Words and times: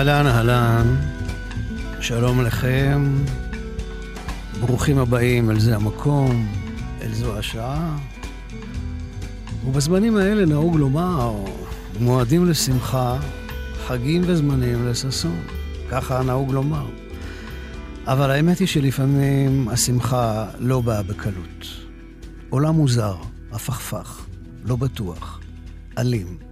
אהלן, 0.00 0.26
אהלן, 0.26 0.96
שלום 2.00 2.40
לכם, 2.40 3.18
ברוכים 4.60 4.98
הבאים 4.98 5.50
אל 5.50 5.60
זה 5.60 5.76
המקום, 5.76 6.46
אל 7.02 7.14
זו 7.14 7.38
השעה. 7.38 7.96
ובזמנים 9.66 10.16
האלה 10.16 10.46
נהוג 10.46 10.76
לומר, 10.76 11.34
מועדים 12.00 12.46
לשמחה, 12.46 13.18
חגים 13.86 14.22
וזמנים 14.26 14.88
לששון. 14.88 15.40
ככה 15.90 16.22
נהוג 16.22 16.52
לומר. 16.52 16.86
אבל 18.06 18.30
האמת 18.30 18.58
היא 18.58 18.68
שלפעמים 18.68 19.68
השמחה 19.68 20.46
לא 20.58 20.80
באה 20.80 21.02
בקלות. 21.02 21.66
עולם 22.50 22.74
מוזר, 22.74 23.16
הפכפך, 23.52 24.26
לא 24.64 24.76
בטוח, 24.76 25.40
אלים. 25.98 26.49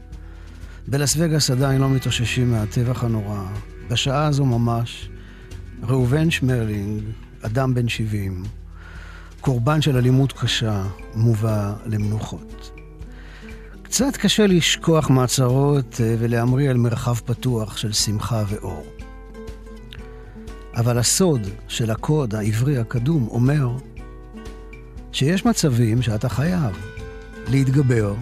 בלס 0.90 1.14
וגאס 1.18 1.50
עדיין 1.50 1.80
לא 1.80 1.90
מתאוששים 1.90 2.50
מהטבח 2.50 3.04
הנורא. 3.04 3.44
בשעה 3.90 4.26
הזו 4.26 4.44
ממש, 4.44 5.08
ראובן 5.82 6.30
שמרלינג, 6.30 7.02
אדם 7.42 7.74
בן 7.74 7.88
70, 7.88 8.42
קורבן 9.40 9.80
של 9.80 9.96
אלימות 9.96 10.32
קשה, 10.32 10.82
מובא 11.14 11.74
למנוחות. 11.86 12.70
קצת 13.82 14.16
קשה 14.16 14.46
לשכוח 14.46 15.10
מהצהרות 15.10 16.00
אה, 16.00 16.14
ולהמריא 16.18 16.70
על 16.70 16.76
מרחב 16.76 17.14
פתוח 17.14 17.76
של 17.76 17.92
שמחה 17.92 18.44
ואור. 18.48 18.86
אבל 20.76 20.98
הסוד 20.98 21.46
של 21.68 21.90
הקוד 21.90 22.34
העברי 22.34 22.78
הקדום 22.78 23.28
אומר 23.30 23.70
שיש 25.12 25.46
מצבים 25.46 26.02
שאתה 26.02 26.28
חייב 26.28 26.76
להתגבר 27.48 28.14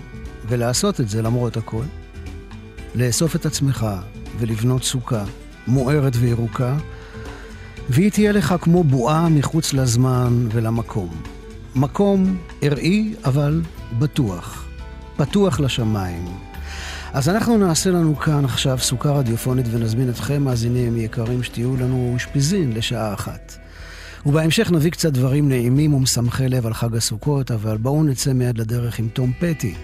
ולעשות 0.49 1.01
את 1.01 1.09
זה 1.09 1.23
למרות 1.23 1.57
הכל. 1.57 1.85
לאסוף 2.97 3.37
את 3.37 3.47
עצמך 3.47 3.87
ולבנות 4.39 4.85
סוכה 4.85 5.25
מוארת 5.67 6.13
וירוקה, 6.17 6.77
והיא 7.89 8.11
תהיה 8.11 8.33
לך 8.33 8.55
כמו 8.61 8.85
בועה 8.85 9.29
מחוץ 9.29 9.73
לזמן 9.73 10.49
ולמקום. 10.53 11.09
מקום 11.75 12.39
ארעי, 12.63 13.15
אבל 13.25 13.63
בטוח. 13.99 14.67
פתוח 15.17 15.61
לשמיים. 15.61 16.25
אז 17.13 17.29
אנחנו 17.29 17.59
נעשה 17.59 17.91
לנו 17.91 18.17
כאן 18.17 18.45
עכשיו 18.45 18.79
סוכה 18.79 19.11
רדיופונית 19.11 19.67
ונזמין 19.71 20.11
אתכם, 20.11 20.43
מאזינים 20.43 20.97
יקרים, 20.97 21.43
שתהיו 21.43 21.77
לנו 21.77 22.11
אושפיזין 22.15 22.73
לשעה 22.73 23.15
אחת. 23.15 23.57
ובהמשך 24.27 24.71
נביא 24.71 24.91
קצת 24.91 25.13
דברים 25.13 25.49
נעימים 25.49 25.95
ומשמחי 25.95 26.49
לב 26.49 26.67
על 26.67 26.75
חג 26.75 26.97
הסוכות, 26.97 27.51
אבל 27.51 27.77
בואו 27.77 28.05
נצא 28.05 28.33
מיד 28.33 28.59
לדרך 28.59 28.99
עם 28.99 29.09
תום 29.09 29.33
פטי. 29.39 29.75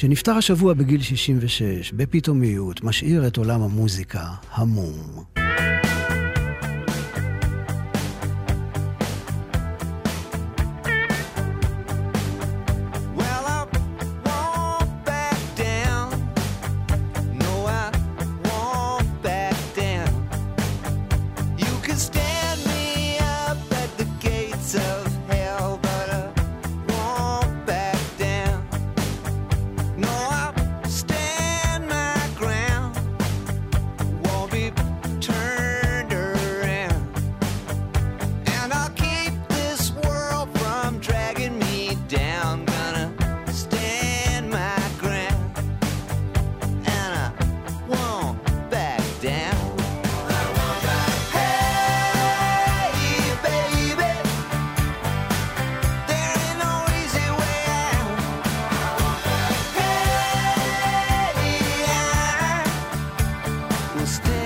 שנפטר 0.00 0.32
השבוע 0.32 0.74
בגיל 0.74 1.02
66, 1.02 1.92
בפתאומיות, 1.92 2.84
משאיר 2.84 3.26
את 3.26 3.36
עולם 3.36 3.62
המוזיקה 3.62 4.24
המום. 4.52 5.37
stay. 64.08 64.37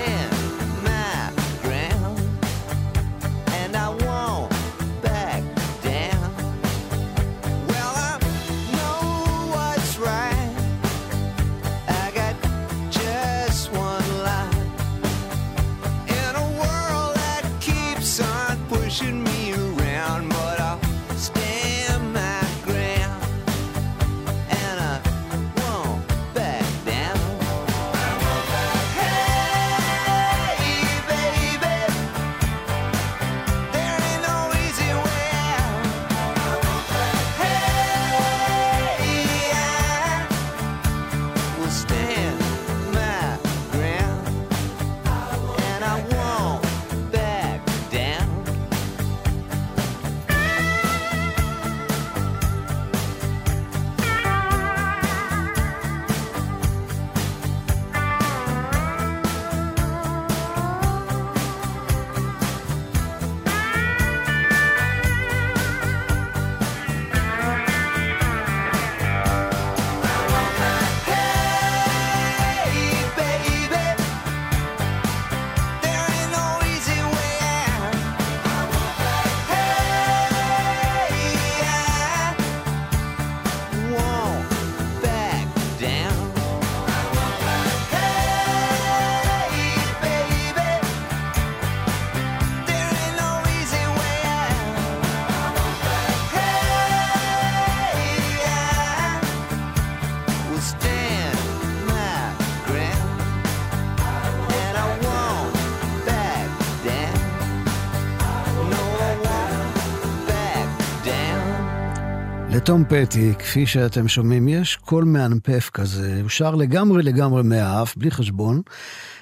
לתום 112.63 112.83
פטי, 112.89 113.33
כפי 113.39 113.65
שאתם 113.65 114.07
שומעים, 114.07 114.47
יש 114.47 114.75
קול 114.75 115.03
מאנפף 115.03 115.69
כזה, 115.73 116.19
הוא 116.21 116.29
שר 116.29 116.55
לגמרי 116.55 117.03
לגמרי 117.03 117.43
מהאף, 117.43 117.95
בלי 117.97 118.11
חשבון. 118.11 118.61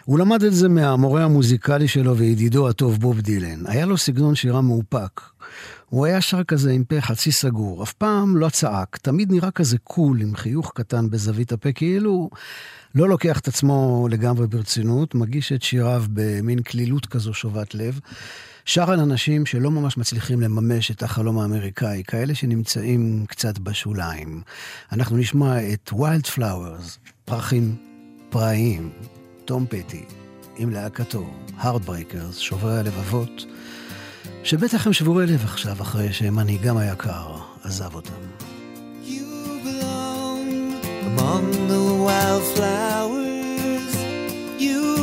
הוא 0.06 0.20
למד 0.20 0.44
את 0.44 0.54
זה 0.54 0.70
מהמורה 0.70 1.24
המוזיקלי 1.24 1.88
שלו 1.88 2.18
וידידו 2.18 2.70
הטוב 2.70 3.00
בוב 3.00 3.22
דילן. 3.22 3.68
היה 3.68 3.86
לו 3.86 3.98
סגנון 3.98 4.36
שירה 4.36 4.62
מאופק. 4.62 5.22
הוא 5.90 6.06
היה 6.06 6.22
שר 6.22 6.44
כזה 6.44 6.72
עם 6.72 6.84
פה 6.84 7.02
חצי 7.02 7.32
סגור, 7.32 7.84
אף 7.84 7.94
פעם 7.94 8.38
לא 8.38 8.50
צעק, 8.50 8.98
תמיד 8.98 9.32
נראה 9.32 9.52
כזה 9.52 9.78
קול 9.78 10.22
עם 10.22 10.36
חיוך 10.36 10.72
קטן 10.76 11.10
בזווית 11.10 11.52
הפה, 11.52 11.72
כאילו 11.72 12.30
לא 12.96 13.10
לוקח 13.10 13.40
את 13.40 13.48
עצמו 13.48 14.08
לגמרי 14.12 14.48
ברצינות, 14.48 15.16
מגיש 15.16 15.52
את 15.52 15.64
שיריו 15.64 16.04
במין 16.14 16.62
קלילות 16.62 17.06
כזו 17.06 17.34
שובת 17.34 17.76
לב. 17.76 18.00
שר 18.66 18.92
על 18.92 19.00
אנשים 19.00 19.46
שלא 19.46 19.72
ממש 19.72 19.98
מצליחים 19.98 20.42
לממש 20.42 20.92
את 20.92 21.04
החלום 21.04 21.40
האמריקאי, 21.40 22.04
כאלה 22.08 22.36
שנמצאים 22.36 23.26
קצת 23.28 23.60
בשוליים. 23.60 24.42
אנחנו 24.92 25.18
נשמע 25.18 25.74
את 25.74 25.94
Wildflowers, 25.94 27.00
פרחים 27.26 27.76
פראיים, 28.30 28.90
תום 29.46 29.66
פטי, 29.70 30.06
עם 30.58 30.70
להקתו, 30.70 31.30
ה 31.58 31.63
Heartbreakers, 31.63 32.38
שוברי 32.38 32.80
הלבבות, 32.80 33.46
שבטח 34.44 34.88
הם 34.88 34.94
שבורי 34.94 35.28
לב 35.28 35.44
עכשיו, 35.44 35.82
אחרי 35.82 36.14
שמנהיגם 36.14 36.78
היקר 36.78 37.36
עזב 37.64 37.96
אותם. 37.96 38.14
among 41.12 41.52
the 41.68 41.84
wildflowers. 42.06 43.94
You 44.66 45.01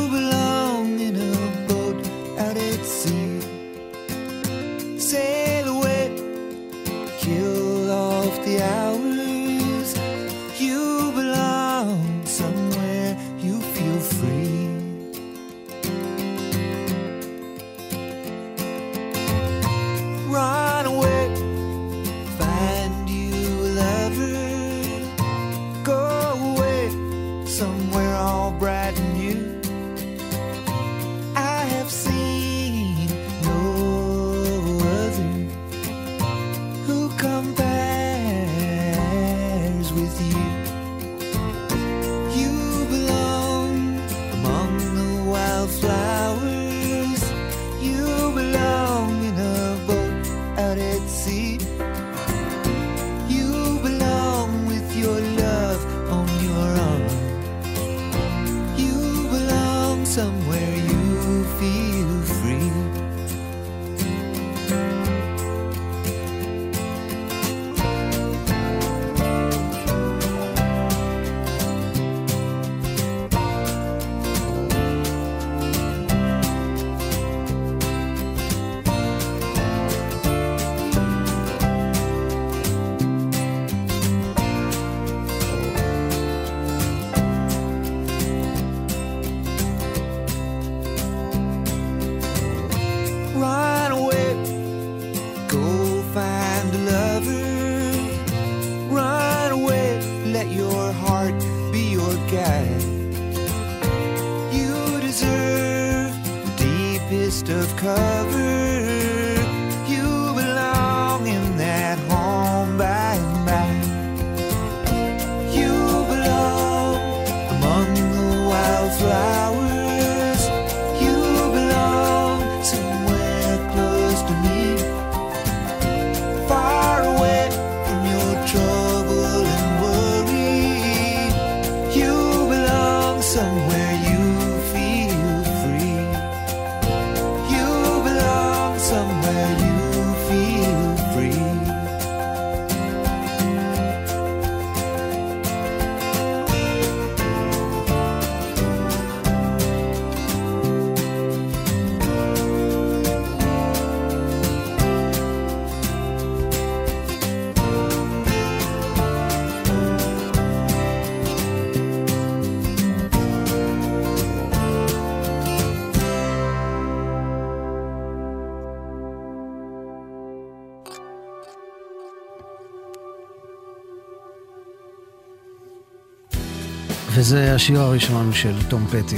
וזה 177.29 177.55
השיר 177.55 177.79
הראשון 177.79 178.33
של 178.33 178.55
תום 178.69 178.87
פטי 178.87 179.17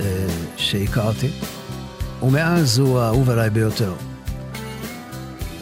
אה, 0.00 0.26
שהכרתי, 0.56 1.28
ומאז 2.22 2.78
הוא 2.78 2.98
האהוב 2.98 3.30
עליי 3.30 3.50
ביותר. 3.50 3.94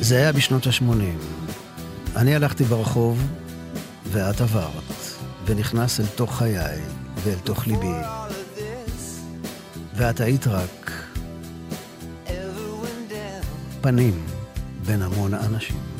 זה 0.00 0.16
היה 0.16 0.32
בשנות 0.32 0.66
ה-80. 0.66 0.86
אני 2.16 2.34
הלכתי 2.34 2.64
ברחוב, 2.64 3.22
ואת 4.12 4.40
עברת, 4.40 4.92
ונכנס 5.46 6.00
אל 6.00 6.06
תוך 6.06 6.38
חיי 6.38 6.80
ואל 7.24 7.38
תוך 7.44 7.66
ליבי. 7.66 7.92
ואת 9.94 10.20
היית 10.20 10.46
רק 10.46 10.90
פנים 13.80 14.26
בין 14.86 15.02
המון 15.02 15.34
אנשים. 15.34 15.95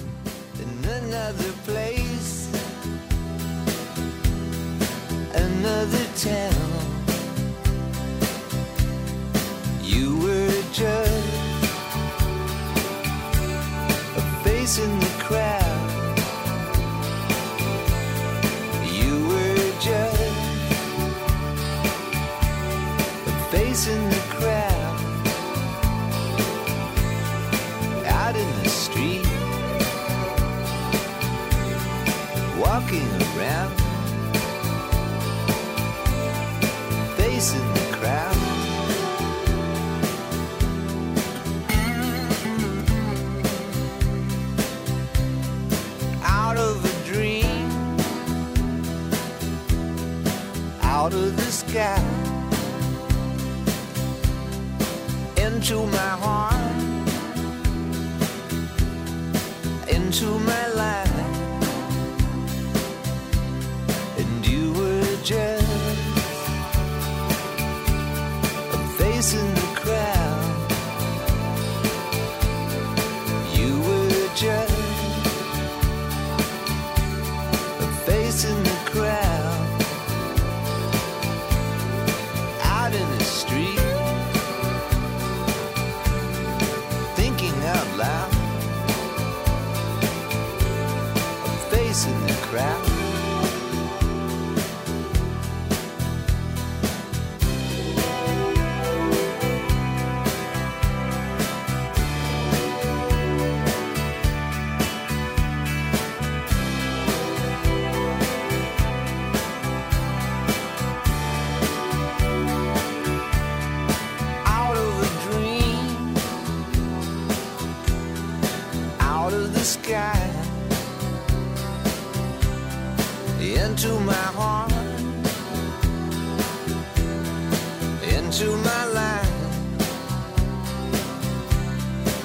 Into 128.39 128.55
my 128.59 128.85
life, 128.87 129.31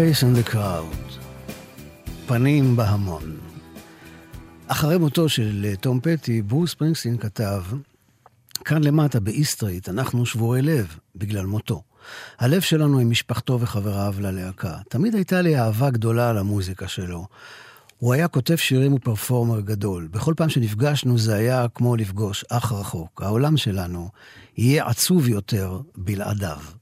face 0.00 0.22
in 0.22 0.48
the 0.48 0.54
crowd. 0.54 1.20
פנים 2.26 2.76
בהמון. 2.76 3.36
אחרי 4.66 4.98
מותו 4.98 5.28
של 5.28 5.66
אה, 5.68 5.76
תום 5.76 6.00
פטי, 6.02 6.42
ברוס 6.42 6.74
פרינגסטין 6.74 7.18
כתב, 7.18 7.62
כאן 8.64 8.84
למטה 8.84 9.20
באיסטריט 9.20 9.88
אנחנו 9.88 10.26
שבורי 10.26 10.62
לב 10.62 10.96
בגלל 11.16 11.46
מותו. 11.46 11.82
הלב 12.38 12.60
שלנו 12.60 12.98
עם 12.98 13.10
משפחתו 13.10 13.60
וחבריו 13.60 14.14
ללהקה. 14.20 14.76
תמיד 14.88 15.14
הייתה 15.14 15.42
לי 15.42 15.58
אהבה 15.58 15.90
גדולה 15.90 16.32
למוזיקה 16.32 16.88
שלו. 16.88 17.26
הוא 17.98 18.14
היה 18.14 18.28
כותב 18.28 18.56
שירים 18.56 18.94
ופרפורמר 18.94 19.60
גדול. 19.60 20.08
בכל 20.10 20.34
פעם 20.36 20.48
שנפגשנו 20.48 21.18
זה 21.18 21.34
היה 21.34 21.66
כמו 21.74 21.96
לפגוש 21.96 22.44
אח 22.48 22.72
רחוק. 22.72 23.22
העולם 23.22 23.56
שלנו 23.56 24.08
יהיה 24.56 24.86
עצוב 24.86 25.28
יותר 25.28 25.80
בלעדיו. 25.96 26.79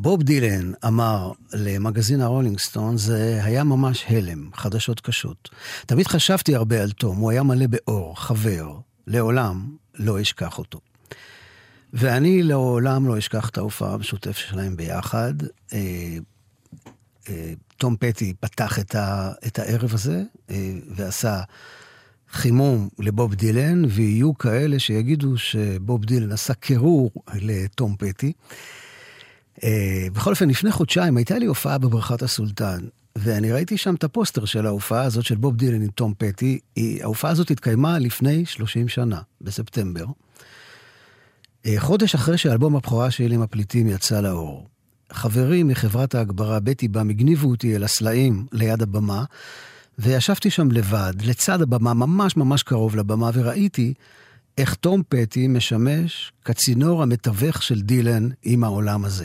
בוב 0.00 0.22
דילן 0.22 0.72
אמר 0.86 1.32
למגזין 1.52 2.20
הרולינג 2.20 2.58
סטון, 2.58 2.96
זה 2.96 3.40
היה 3.42 3.64
ממש 3.64 4.04
הלם, 4.08 4.50
חדשות 4.54 5.00
קשות. 5.00 5.48
תמיד 5.86 6.06
חשבתי 6.06 6.54
הרבה 6.54 6.82
על 6.82 6.90
תום, 6.90 7.16
הוא 7.16 7.30
היה 7.30 7.42
מלא 7.42 7.66
באור, 7.66 8.20
חבר, 8.20 8.78
לעולם 9.06 9.76
לא 9.94 10.20
אשכח 10.20 10.58
אותו. 10.58 10.80
ואני 11.92 12.42
לעולם 12.42 13.08
לא 13.08 13.18
אשכח 13.18 13.48
את 13.48 13.58
ההופעה 13.58 13.94
המשותפת 13.94 14.36
שלהם 14.36 14.76
ביחד. 14.76 15.34
אה, 15.72 15.78
אה, 17.28 17.52
תום 17.76 17.96
פטי 18.00 18.34
פתח 18.40 18.78
את, 18.78 18.94
ה, 18.94 19.32
את 19.46 19.58
הערב 19.58 19.94
הזה 19.94 20.22
אה, 20.50 20.72
ועשה 20.96 21.42
חימום 22.30 22.88
לבוב 22.98 23.34
דילן, 23.34 23.84
ויהיו 23.84 24.38
כאלה 24.38 24.78
שיגידו 24.78 25.38
שבוב 25.38 26.04
דילן 26.04 26.32
עשה 26.32 26.54
קירור 26.54 27.10
לתום 27.34 27.96
פטי. 27.98 28.32
אה, 29.64 30.06
בכל 30.12 30.30
אופן, 30.30 30.48
לפני 30.48 30.72
חודשיים 30.72 31.16
הייתה 31.16 31.38
לי 31.38 31.46
הופעה 31.46 31.78
בבריכת 31.78 32.22
הסולטן, 32.22 32.78
ואני 33.16 33.52
ראיתי 33.52 33.76
שם 33.76 33.94
את 33.94 34.04
הפוסטר 34.04 34.44
של 34.44 34.66
ההופעה 34.66 35.02
הזאת 35.02 35.24
של 35.24 35.34
בוב 35.34 35.56
דילן 35.56 35.82
עם 35.82 35.88
תום 35.88 36.14
פטי. 36.18 36.58
היא, 36.76 37.02
ההופעה 37.02 37.30
הזאת 37.30 37.50
התקיימה 37.50 37.98
לפני 37.98 38.46
30 38.46 38.88
שנה, 38.88 39.20
בספטמבר. 39.40 40.04
אה, 41.66 41.74
חודש 41.78 42.14
אחרי 42.14 42.38
שאלבום 42.38 42.76
הבכורה 42.76 43.10
שלי 43.10 43.34
עם 43.34 43.42
הפליטים 43.42 43.86
יצא 43.86 44.20
לאור. 44.20 44.66
חברים 45.12 45.68
מחברת 45.68 46.14
ההגברה 46.14 46.60
בטי 46.60 46.88
בם 46.88 47.10
הגניבו 47.10 47.50
אותי 47.50 47.76
אל 47.76 47.84
הסלעים 47.84 48.46
ליד 48.52 48.82
הבמה, 48.82 49.24
וישבתי 49.98 50.50
שם 50.50 50.70
לבד, 50.70 51.12
לצד 51.24 51.62
הבמה, 51.62 51.94
ממש 51.94 52.36
ממש 52.36 52.62
קרוב 52.62 52.96
לבמה, 52.96 53.30
וראיתי 53.34 53.94
איך 54.58 54.74
תום 54.74 55.02
פטי 55.08 55.48
משמש 55.48 56.32
כצינור 56.44 57.02
המתווך 57.02 57.62
של 57.62 57.80
דילן 57.80 58.28
עם 58.42 58.64
העולם 58.64 59.04
הזה. 59.04 59.24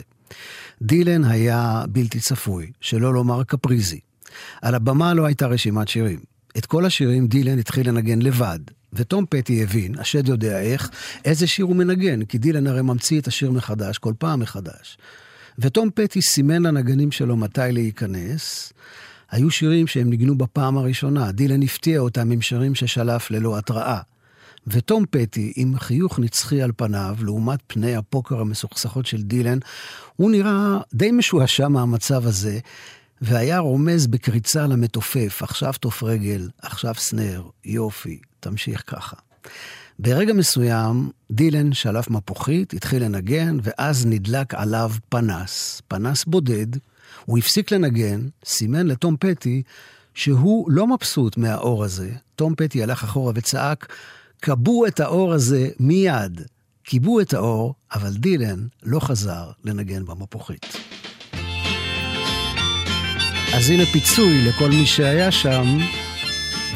דילן 0.82 1.24
היה 1.24 1.84
בלתי 1.88 2.20
צפוי, 2.20 2.70
שלא 2.80 3.14
לומר 3.14 3.44
קפריזי. 3.44 4.00
על 4.62 4.74
הבמה 4.74 5.14
לא 5.14 5.26
הייתה 5.26 5.46
רשימת 5.46 5.88
שירים. 5.88 6.18
את 6.58 6.66
כל 6.66 6.84
השירים 6.84 7.26
דילן 7.26 7.58
התחיל 7.58 7.88
לנגן 7.88 8.22
לבד, 8.22 8.58
ותום 8.92 9.24
פטי 9.30 9.62
הבין, 9.62 9.98
השד 9.98 10.28
יודע 10.28 10.60
איך, 10.60 10.90
איזה 11.24 11.46
שיר 11.46 11.64
הוא 11.64 11.76
מנגן, 11.76 12.24
כי 12.24 12.38
דילן 12.38 12.66
הרי 12.66 12.82
ממציא 12.82 13.20
את 13.20 13.26
השיר 13.26 13.50
מחדש, 13.50 13.98
כל 13.98 14.12
פעם 14.18 14.40
מחדש. 14.40 14.98
ותום 15.58 15.90
פטי 15.94 16.22
סימן 16.22 16.62
לנגנים 16.62 17.12
שלו 17.12 17.36
מתי 17.36 17.60
להיכנס. 17.72 18.72
היו 19.30 19.50
שירים 19.50 19.86
שהם 19.86 20.10
ניגנו 20.10 20.38
בפעם 20.38 20.78
הראשונה, 20.78 21.32
דילן 21.32 21.62
הפתיע 21.62 22.00
אותם 22.00 22.30
עם 22.30 22.40
שירים 22.40 22.74
ששלף 22.74 23.30
ללא 23.30 23.58
התראה. 23.58 24.00
ותום 24.66 25.04
פטי, 25.10 25.52
עם 25.56 25.78
חיוך 25.78 26.18
נצחי 26.18 26.62
על 26.62 26.72
פניו, 26.76 27.16
לעומת 27.20 27.60
פני 27.66 27.96
הפוקר 27.96 28.40
המסוכסכות 28.40 29.06
של 29.06 29.22
דילן, 29.22 29.58
הוא 30.16 30.30
נראה 30.30 30.78
די 30.94 31.10
משועשע 31.10 31.68
מהמצב 31.68 32.26
הזה, 32.26 32.58
והיה 33.20 33.58
רומז 33.58 34.06
בקריצה 34.06 34.66
למתופף, 34.66 35.40
עכשיו 35.42 35.72
תוף 35.80 36.02
רגל, 36.02 36.48
עכשיו 36.62 36.94
סנר, 36.94 37.42
יופי, 37.64 38.18
תמשיך 38.40 38.82
ככה. 38.86 39.16
ברגע 39.98 40.32
מסוים, 40.32 41.10
דילן 41.30 41.72
שלף 41.72 42.10
מפוחית, 42.10 42.72
התחיל 42.72 43.04
לנגן, 43.04 43.56
ואז 43.62 44.06
נדלק 44.06 44.54
עליו 44.54 44.90
פנס, 45.08 45.82
פנס 45.88 46.24
בודד. 46.24 46.66
הוא 47.24 47.38
הפסיק 47.38 47.70
לנגן, 47.70 48.28
סימן 48.44 48.86
לתום 48.86 49.16
פטי 49.20 49.62
שהוא 50.14 50.70
לא 50.70 50.86
מבסוט 50.86 51.36
מהאור 51.36 51.84
הזה. 51.84 52.12
תום 52.36 52.54
פטי 52.56 52.82
הלך 52.82 53.04
אחורה 53.04 53.32
וצעק, 53.34 53.92
כבו 54.44 54.86
את 54.86 55.00
האור 55.00 55.32
הזה 55.32 55.68
מיד. 55.80 56.40
כיבו 56.84 57.20
את 57.20 57.34
האור, 57.34 57.74
אבל 57.94 58.12
דילן 58.12 58.66
לא 58.82 59.00
חזר 59.00 59.50
לנגן 59.64 60.04
במפוחית. 60.04 60.76
אז 63.54 63.70
הנה 63.70 63.86
פיצוי 63.92 64.44
לכל 64.48 64.68
מי 64.68 64.86
שהיה 64.86 65.32
שם, 65.32 65.78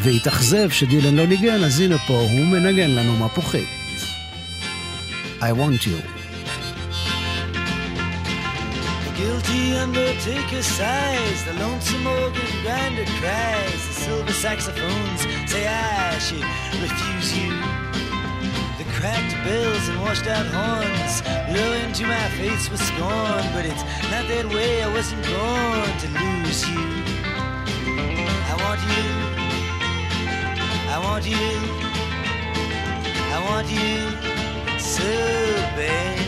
והתאכזב 0.03 0.71
שדילן 0.71 1.15
לא 1.15 1.27
ניגן, 1.27 1.65
אז 1.65 1.81
הנה 1.81 1.99
פה 1.99 2.15
הוא 2.15 2.47
מנגן 2.47 2.91
לנו 2.91 3.17
מפוחית. 3.17 3.69
I 5.41 5.43
want 5.43 5.83
you. 5.87 6.18
Guilty 9.19 9.75
undertaker 9.75 10.63
sighs, 10.63 11.45
the 11.45 11.53
lonesome 11.55 12.07
organ 12.07 12.47
grinder 12.63 13.05
cries, 13.19 13.89
the 13.89 13.93
silver 13.93 14.33
saxophones 14.33 15.23
say 15.51 15.67
I 15.67 16.17
should 16.19 16.45
refuse 16.81 17.37
you. 17.37 17.51
The 18.79 18.85
cracked 18.95 19.35
bells 19.43 19.89
and 19.89 20.01
washed 20.03 20.29
out 20.29 20.47
horns 20.47 21.23
blow 21.51 21.73
into 21.73 22.07
my 22.07 22.29
face 22.39 22.71
with 22.71 22.81
scorn, 22.81 23.43
but 23.55 23.67
it's 23.67 23.83
not 24.09 24.29
that 24.29 24.47
way, 24.55 24.85
I 24.85 24.89
wasn't 24.95 25.25
born 25.27 25.91
to 25.99 26.09
lose 26.23 26.63
you. 26.69 26.87
I 28.47 28.55
want 28.63 28.81
you, 28.87 29.07
I 30.95 30.99
want 31.03 31.27
you, 31.27 31.51
I 33.35 33.39
want 33.51 33.69
you 33.69 34.79
so 34.79 35.03
bad. 35.75 36.28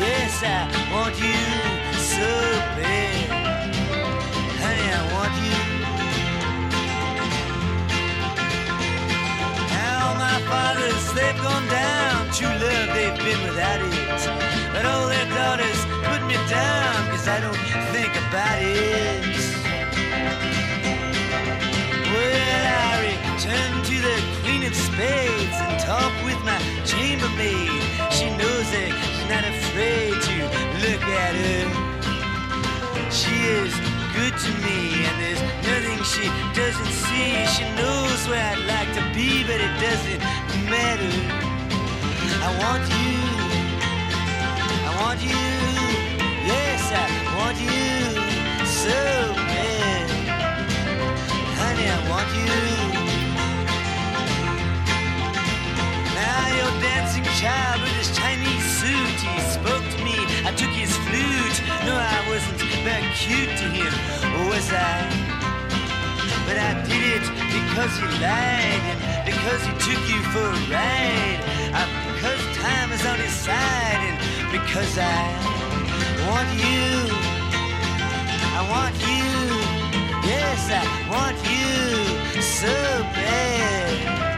Yes, 0.00 0.42
I 0.42 0.64
want 0.94 1.14
you 1.20 1.40
so 2.00 2.30
bad. 2.80 3.28
Honey, 4.62 4.88
I 4.96 5.02
want 5.12 5.34
you. 5.44 5.58
Now 9.68 10.14
my 10.16 10.40
fathers, 10.48 11.04
they've 11.12 11.36
gone 11.42 11.68
down. 11.68 12.32
True 12.32 12.48
love, 12.48 12.88
they've 12.96 13.18
been 13.18 13.40
without 13.44 13.80
it. 13.82 14.72
But 14.72 14.86
all 14.86 15.06
their 15.06 15.28
daughters 15.36 15.80
put 16.08 16.24
me 16.26 16.36
down, 16.48 16.96
cause 17.10 17.28
I 17.28 17.38
don't 17.44 17.60
think 17.92 18.12
about 18.24 18.58
it. 18.62 19.36
Well, 22.08 22.64
I 22.88 22.96
return 23.10 23.72
to 23.90 23.96
the 24.08 24.16
Queen 24.42 24.62
of 24.64 24.74
Spades 24.74 25.56
and 25.60 25.78
talk 25.78 26.12
with 26.24 26.40
my 26.42 26.58
chambermaid. 26.86 27.82
She 28.10 28.30
knows 28.38 28.49
not 29.30 29.44
afraid 29.44 30.10
to 30.10 30.36
look 30.82 31.02
at 31.22 31.34
her. 31.44 31.66
She 33.12 33.36
is 33.62 33.72
good 34.16 34.34
to 34.44 34.50
me, 34.66 35.06
and 35.06 35.16
there's 35.22 35.42
nothing 35.70 36.02
she 36.02 36.26
doesn't 36.52 36.92
see. 37.04 37.46
She 37.54 37.62
knows 37.78 38.20
where 38.26 38.42
I'd 38.52 38.64
like 38.66 38.90
to 38.98 39.04
be, 39.14 39.44
but 39.44 39.60
it 39.66 39.74
doesn't 39.86 40.20
matter. 40.66 41.14
I 42.42 42.50
want 42.62 42.84
you. 42.98 43.14
I 44.88 44.90
want 45.00 45.20
you. 45.22 45.46
Yes, 46.50 46.82
I 46.90 47.06
want 47.38 47.56
you 47.62 47.78
so 48.66 48.98
bad. 49.46 50.06
Honey, 51.60 51.86
I 51.86 52.00
want 52.10 52.30
you. 52.34 52.50
Now 56.18 56.42
your 56.58 56.72
dancing 56.82 57.26
child 57.38 57.80
with 57.82 57.92
his 57.92 58.10
Chinese 58.18 58.59
suit, 58.80 59.20
he 59.20 59.40
spoke 59.58 59.84
to 59.92 59.98
me. 60.00 60.16
I 60.48 60.52
took 60.56 60.72
his 60.72 60.92
flute. 61.04 61.58
No, 61.84 61.94
I 62.16 62.18
wasn't 62.32 62.60
very 62.80 63.08
cute 63.12 63.52
to 63.60 63.66
him, 63.78 63.92
was 64.48 64.68
I? 64.72 64.96
But 66.46 66.56
I 66.56 66.72
did 66.88 67.20
it 67.20 67.26
because 67.56 67.92
he 68.00 68.08
lied 68.24 68.84
and 68.88 69.24
because 69.28 69.60
he 69.68 69.72
took 69.86 70.02
you 70.08 70.20
for 70.32 70.46
a 70.48 70.60
ride. 70.72 71.40
Uh, 71.76 71.88
because 72.08 72.40
time 72.56 72.90
is 72.96 73.04
on 73.04 73.18
his 73.20 73.36
side 73.46 74.00
and 74.08 74.16
because 74.56 74.96
I 74.96 75.20
want 76.24 76.50
you. 76.64 76.88
I 78.56 78.60
want 78.74 78.96
you. 79.12 79.28
Yes, 80.24 80.60
I 80.72 80.84
want 81.12 81.36
you 81.52 82.40
so 82.40 82.74
bad. 83.12 84.29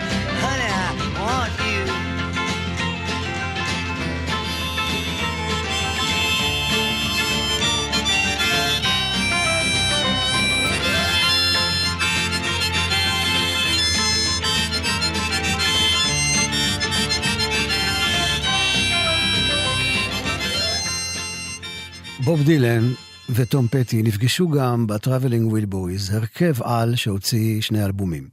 בוב 22.25 22.43
דילן 22.43 22.93
וטום 23.31 23.69
פטי 23.69 24.03
נפגשו 24.03 24.49
גם 24.49 24.87
ב-Traveling 24.87 25.53
Wilburys, 25.53 26.15
הרכב 26.15 26.63
על 26.63 26.97
שהוציא 26.97 27.61
שני 27.61 27.85
אלבומים. 27.85 28.29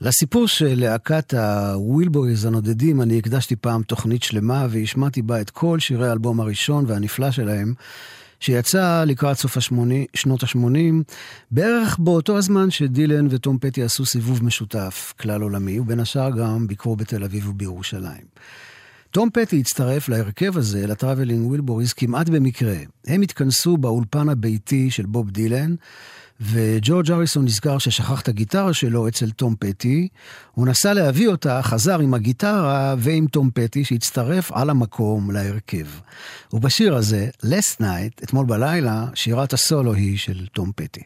לסיפור 0.00 0.48
של 0.48 0.74
להקת 0.80 1.34
ה 1.34 1.46
Wilburys 1.46 2.44
הנודדים 2.44 3.02
אני 3.02 3.18
הקדשתי 3.18 3.56
פעם 3.56 3.82
תוכנית 3.82 4.22
שלמה 4.22 4.66
והשמעתי 4.70 5.22
בה 5.22 5.40
את 5.40 5.50
כל 5.50 5.78
שירי 5.80 6.08
האלבום 6.08 6.40
הראשון 6.40 6.84
והנפלא 6.88 7.30
שלהם, 7.30 7.74
שיצא 8.40 9.04
לקראת 9.06 9.38
סוף 9.38 9.56
השמוני, 9.56 10.06
שנות 10.14 10.42
ה-80, 10.42 11.14
בערך 11.50 11.98
באותו 11.98 12.38
הזמן 12.38 12.70
שדילן 12.70 13.26
וטום 13.30 13.58
פטי 13.58 13.82
עשו 13.82 14.06
סיבוב 14.06 14.44
משותף 14.44 15.14
כלל 15.20 15.42
עולמי, 15.42 15.80
ובין 15.80 16.00
השאר 16.00 16.30
גם 16.30 16.66
ביקרו 16.66 16.96
בתל 16.96 17.24
אביב 17.24 17.48
ובירושלים. 17.48 18.24
תום 19.14 19.28
פטי 19.32 19.60
הצטרף 19.60 20.08
להרכב 20.08 20.58
הזה, 20.58 20.86
ל 20.86 20.92
Traveling 20.92 21.46
Wilburys, 21.46 21.92
כמעט 21.92 22.28
במקרה. 22.28 22.76
הם 23.06 23.22
התכנסו 23.22 23.76
באולפן 23.76 24.28
הביתי 24.28 24.90
של 24.90 25.06
בוב 25.06 25.30
דילן, 25.30 25.74
וג'ורג' 26.40 27.10
אריסון 27.10 27.44
נזכר 27.44 27.78
ששכח 27.78 28.20
את 28.20 28.28
הגיטרה 28.28 28.74
שלו 28.74 29.08
אצל 29.08 29.30
תום 29.30 29.54
פטי. 29.58 30.08
הוא 30.52 30.66
נסע 30.66 30.92
להביא 30.92 31.28
אותה, 31.28 31.62
חזר 31.62 31.98
עם 31.98 32.14
הגיטרה 32.14 32.94
ועם 32.98 33.26
תום 33.26 33.50
פטי, 33.54 33.84
שהצטרף 33.84 34.52
על 34.52 34.70
המקום 34.70 35.30
להרכב. 35.30 35.86
ובשיר 36.52 36.94
הזה, 36.94 37.28
Last 37.44 37.80
Night, 37.80 38.24
אתמול 38.24 38.46
בלילה, 38.46 39.06
שירת 39.14 39.52
הסולו 39.52 39.94
היא 39.94 40.18
של 40.18 40.46
תום 40.52 40.72
פטי. 40.76 41.02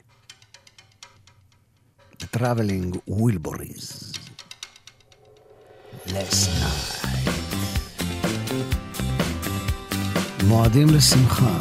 The 2.20 2.36
Traveling. 2.36 2.96
Last 6.06 6.48
Night. 6.62 7.37
מועדים 10.47 10.89
לשמחה, 10.89 11.57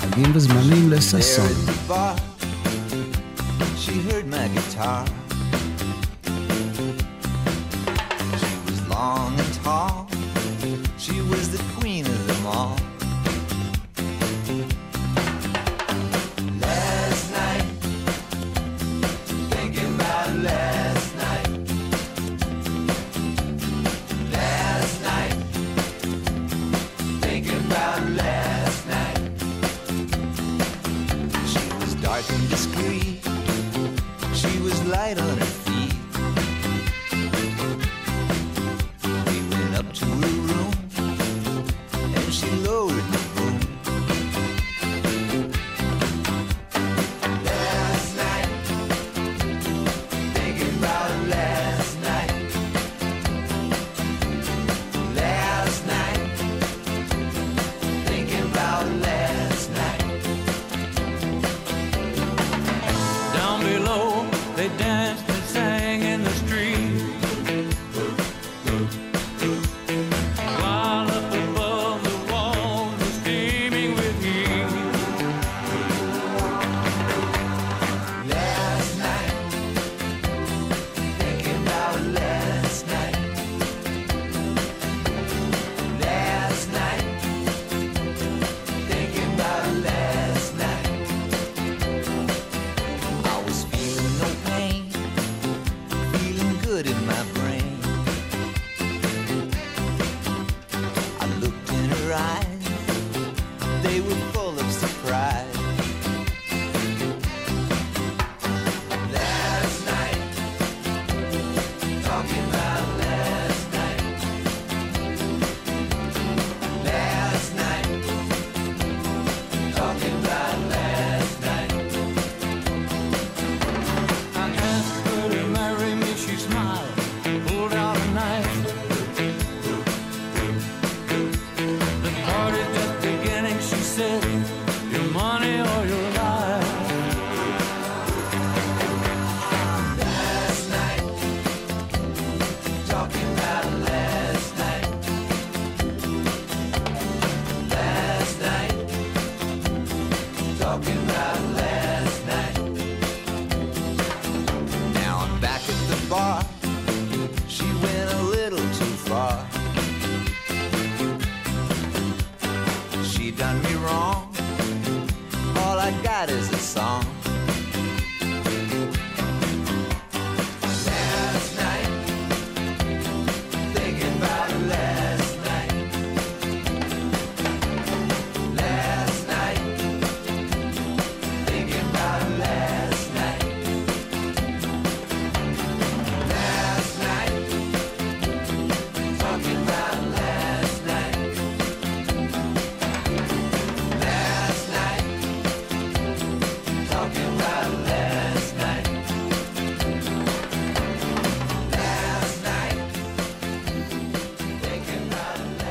חגים 0.00 0.30
וזמנים 0.34 0.88
There 0.92 0.96
לששון. 0.96 1.46
at 1.46 1.66
the 1.66 1.88
bar, 1.88 2.16
she 3.82 3.92
heard 4.08 4.26
my 4.26 4.46
guitar. 4.56 5.04
She 8.40 8.52
was 8.66 8.78
long 8.94 9.30
and 9.42 9.52
tall. 9.64 9.96
She 11.04 11.16
was 11.32 11.44
the 11.56 11.62
queen 11.78 12.04
of 12.14 12.20
them 12.28 12.42
all. 12.56 12.76
smart 32.21 32.39
and 32.39 32.49
discreet. 32.49 33.19
She 34.33 34.59
was 34.59 34.83
light 34.85 35.19
on 35.19 35.37
her 35.37 35.45
feet. 35.45 35.68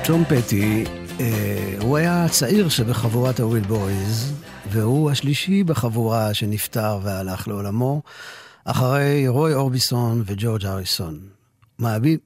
תום 0.08 0.24
פטי, 0.24 0.84
אה, 1.20 1.74
הוא 1.80 1.96
היה 1.96 2.24
הצעיר 2.24 2.68
שבחבורת 2.68 3.40
ה 3.40 3.64
Wilburys, 3.64 4.32
והוא 4.70 5.10
השלישי 5.10 5.64
בחבורה 5.64 6.34
שנפטר 6.34 6.98
והלך 7.02 7.48
לעולמו, 7.48 8.02
אחרי 8.64 9.28
רוי 9.28 9.54
אורביסון 9.54 10.22
וג'ורג' 10.26 10.66
האריסון. 10.66 11.18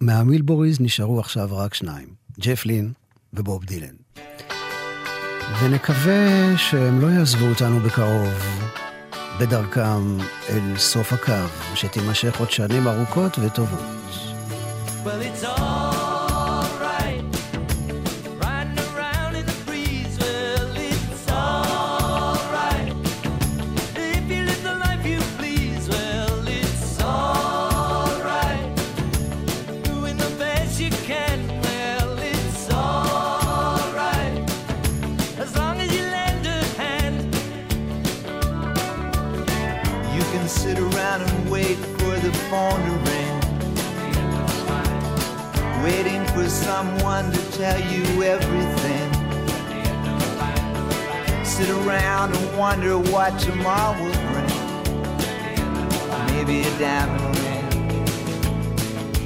מה 0.01 0.43
Wilburys 0.43 0.81
נשארו 0.81 1.21
עכשיו 1.21 1.49
רק 1.53 1.75
שניים, 1.75 2.09
ג'ף 2.41 2.67
לין 2.67 2.93
ובוב 3.33 3.65
דילן. 3.65 3.95
ונקווה 5.61 6.57
שהם 6.57 7.01
לא 7.01 7.07
יעזבו 7.07 7.47
אותנו 7.47 7.81
בקרוב, 7.81 8.65
בדרכם 9.41 10.19
אל 10.49 10.77
סוף 10.77 11.13
הקו, 11.13 11.49
שתימשך 11.75 12.41
עוד 12.41 12.51
שנים 12.51 12.89
ארוכות 12.89 13.39
וטובות. 13.39 13.81
Well, 15.05 15.09
it's 15.21 15.45
all 15.45 16.02
someone 46.73 47.31
to 47.31 47.43
tell 47.53 47.79
you 47.93 48.05
everything. 48.23 49.09
Sit 51.45 51.69
around 51.69 52.35
and 52.35 52.59
wonder 52.59 52.97
what 53.13 53.39
tomorrow 53.39 53.93
will 54.01 54.21
bring. 54.31 54.57
Maybe 56.33 56.57
a 56.71 56.73
diamond 56.79 57.37
ring. 57.43 57.67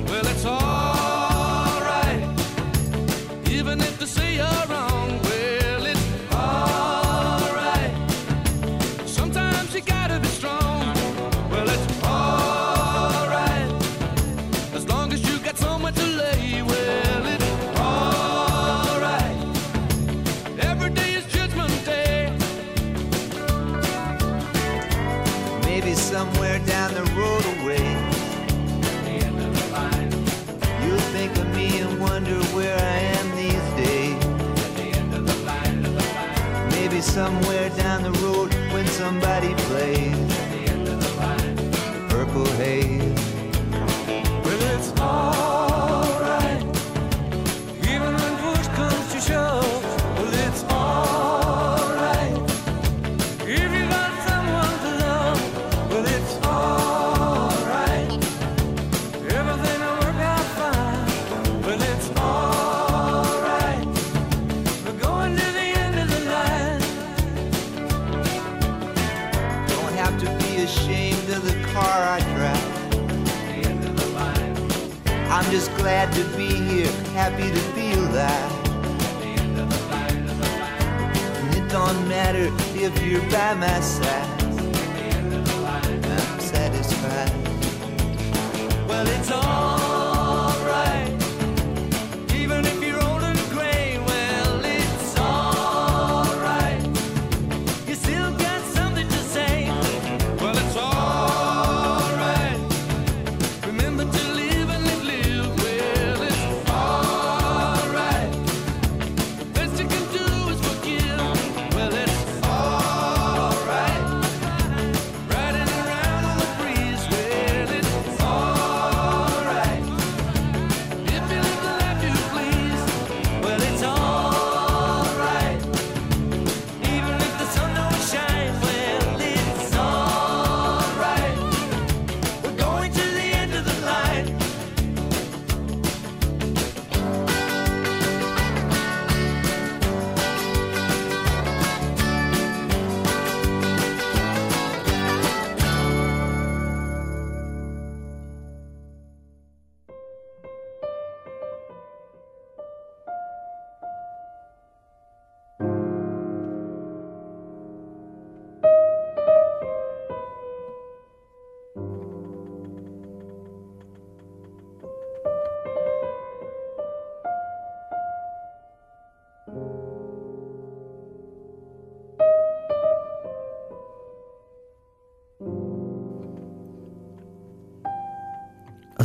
Well, 0.09 0.26
it's 0.32 0.44
alright, 0.44 2.24
even 3.48 3.80
if 3.80 3.94
the 4.02 4.09
sea 4.09 4.40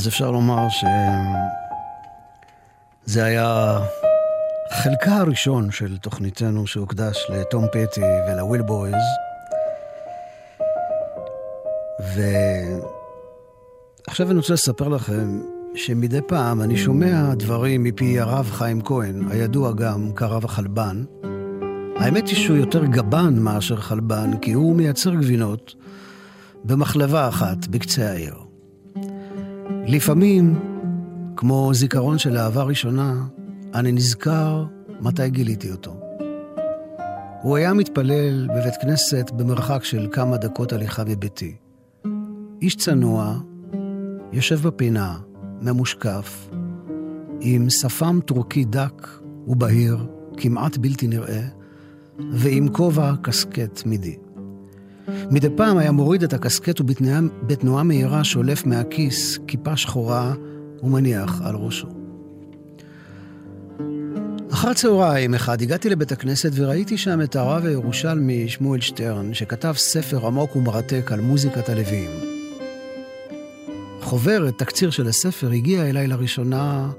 אז 0.01 0.07
אפשר 0.07 0.31
לומר 0.31 0.67
שזה 0.69 0.83
היה 3.23 3.79
חלקה 4.71 5.15
הראשון 5.15 5.71
של 5.71 5.97
תוכניתנו 5.97 6.67
שהוקדש 6.67 7.27
לטום 7.29 7.65
פטי 7.71 8.01
ולוויל 8.27 8.61
בויז. 8.61 9.03
ועכשיו 14.07 14.31
אני 14.31 14.37
רוצה 14.37 14.53
לספר 14.53 14.87
לכם 14.87 15.41
שמדי 15.75 16.19
פעם 16.27 16.61
אני 16.61 16.77
שומע 16.77 17.35
דברים 17.35 17.83
מפי 17.83 18.19
הרב 18.19 18.49
חיים 18.51 18.81
כהן, 18.81 19.31
הידוע 19.31 19.71
גם 19.71 20.11
כרב 20.15 20.45
החלבן. 20.45 21.03
האמת 21.99 22.27
היא 22.27 22.35
שהוא 22.35 22.57
יותר 22.57 22.85
גבן 22.85 23.39
מאשר 23.39 23.75
חלבן, 23.75 24.31
כי 24.41 24.53
הוא 24.53 24.75
מייצר 24.75 25.15
גבינות 25.15 25.75
במחלבה 26.63 27.27
אחת 27.27 27.67
בקצה 27.67 28.11
העיר. 28.11 28.40
לפעמים, 29.91 30.59
כמו 31.35 31.73
זיכרון 31.73 32.17
של 32.17 32.37
אהבה 32.37 32.63
ראשונה, 32.63 33.25
אני 33.73 33.91
נזכר 33.91 34.65
מתי 35.01 35.29
גיליתי 35.29 35.71
אותו. 35.71 35.99
הוא 37.41 37.57
היה 37.57 37.73
מתפלל 37.73 38.47
בבית 38.47 38.73
כנסת 38.81 39.31
במרחק 39.35 39.83
של 39.83 40.07
כמה 40.11 40.37
דקות 40.37 40.73
הליכה 40.73 41.03
מביתי. 41.03 41.55
איש 42.61 42.75
צנוע, 42.75 43.39
יושב 44.31 44.67
בפינה, 44.67 45.17
ממושקף, 45.61 46.49
עם 47.39 47.69
שפם 47.69 48.19
טורקי 48.25 48.65
דק 48.65 49.07
ובהיר, 49.47 49.97
כמעט 50.37 50.77
בלתי 50.77 51.07
נראה, 51.07 51.41
ועם 52.31 52.67
כובע 52.69 53.13
קסקט 53.21 53.85
מידי. 53.85 54.17
מדי 55.31 55.47
פעם 55.55 55.77
היה 55.77 55.91
מוריד 55.91 56.23
את 56.23 56.33
הקסקט 56.33 56.81
ובתנועה 56.81 57.83
מהירה 57.83 58.23
שולף 58.23 58.65
מהכיס 58.65 59.39
כיפה 59.47 59.77
שחורה 59.77 60.33
ומניח 60.83 61.41
על 61.45 61.55
ראשו. 61.55 61.87
אחר 64.53 64.73
צהריים 64.73 65.33
אחד 65.33 65.61
הגעתי 65.61 65.89
לבית 65.89 66.11
הכנסת 66.11 66.51
וראיתי 66.55 66.97
שם 66.97 67.21
את 67.21 67.35
הרב 67.35 67.65
הירושלמי 67.65 68.49
שמואל 68.49 68.81
שטרן, 68.81 69.33
שכתב 69.33 69.73
ספר 69.77 70.27
עמוק 70.27 70.55
ומרתק 70.55 71.11
על 71.13 71.21
מוזיקת 71.21 71.69
הלווים. 71.69 72.09
חוברת, 74.01 74.57
תקציר 74.57 74.89
של 74.89 75.07
הספר, 75.07 75.51
הגיע 75.51 75.89
אליי 75.89 76.07
לראשונה 76.07 76.89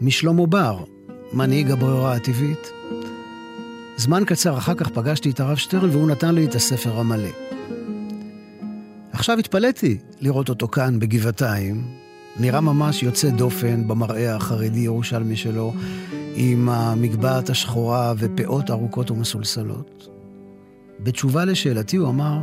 משלמה 0.00 0.46
בר, 0.46 0.84
מנהיג 1.32 1.70
הברירה 1.70 2.14
הטבעית. 2.14 2.72
זמן 4.00 4.22
קצר 4.26 4.58
אחר 4.58 4.74
כך 4.74 4.88
פגשתי 4.88 5.30
את 5.30 5.40
הרב 5.40 5.56
שטרן 5.56 5.90
והוא 5.90 6.08
נתן 6.08 6.34
לי 6.34 6.44
את 6.44 6.54
הספר 6.54 6.98
המלא. 6.98 7.28
עכשיו 9.12 9.38
התפלאתי 9.38 9.98
לראות 10.20 10.48
אותו 10.48 10.68
כאן 10.68 10.98
בגבעתיים, 10.98 11.84
נראה 12.40 12.60
ממש 12.60 13.02
יוצא 13.02 13.30
דופן 13.30 13.88
במראה 13.88 14.36
החרדי-ירושלמי 14.36 15.36
שלו, 15.36 15.74
עם 16.34 16.68
המגבעת 16.68 17.50
השחורה 17.50 18.14
ופאות 18.18 18.70
ארוכות 18.70 19.10
ומסולסלות. 19.10 20.08
בתשובה 21.00 21.44
לשאלתי 21.44 21.96
הוא 21.96 22.08
אמר 22.08 22.38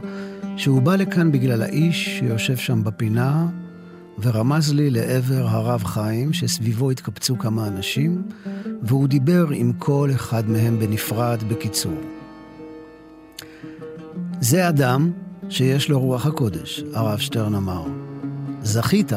שהוא 0.58 0.82
בא 0.82 0.96
לכאן 0.96 1.32
בגלל 1.32 1.62
האיש 1.62 2.20
שיושב 2.20 2.58
שם 2.58 2.84
בפינה 2.84 3.48
ורמז 4.22 4.74
לי 4.74 4.90
לעבר 4.90 5.48
הרב 5.48 5.84
חיים 5.84 6.34
שסביבו 6.34 6.92
התקבצו 6.92 7.38
כמה 7.38 7.68
אנשים 7.68 8.24
והוא 8.84 9.08
דיבר 9.08 9.46
עם 9.52 9.74
כל 9.74 10.10
אחד 10.16 10.50
מהם 10.50 10.80
בנפרד 10.80 11.44
בקיצור. 11.48 12.02
זה 14.42 14.70
אדם 14.70 15.12
שיש 15.50 15.90
לו 15.90 16.00
רוח 16.00 16.26
הקודש, 16.26 16.84
הרב 16.94 17.20
שטרן 17.20 17.56
אמר. 17.56 17.84
זכית 18.62 19.12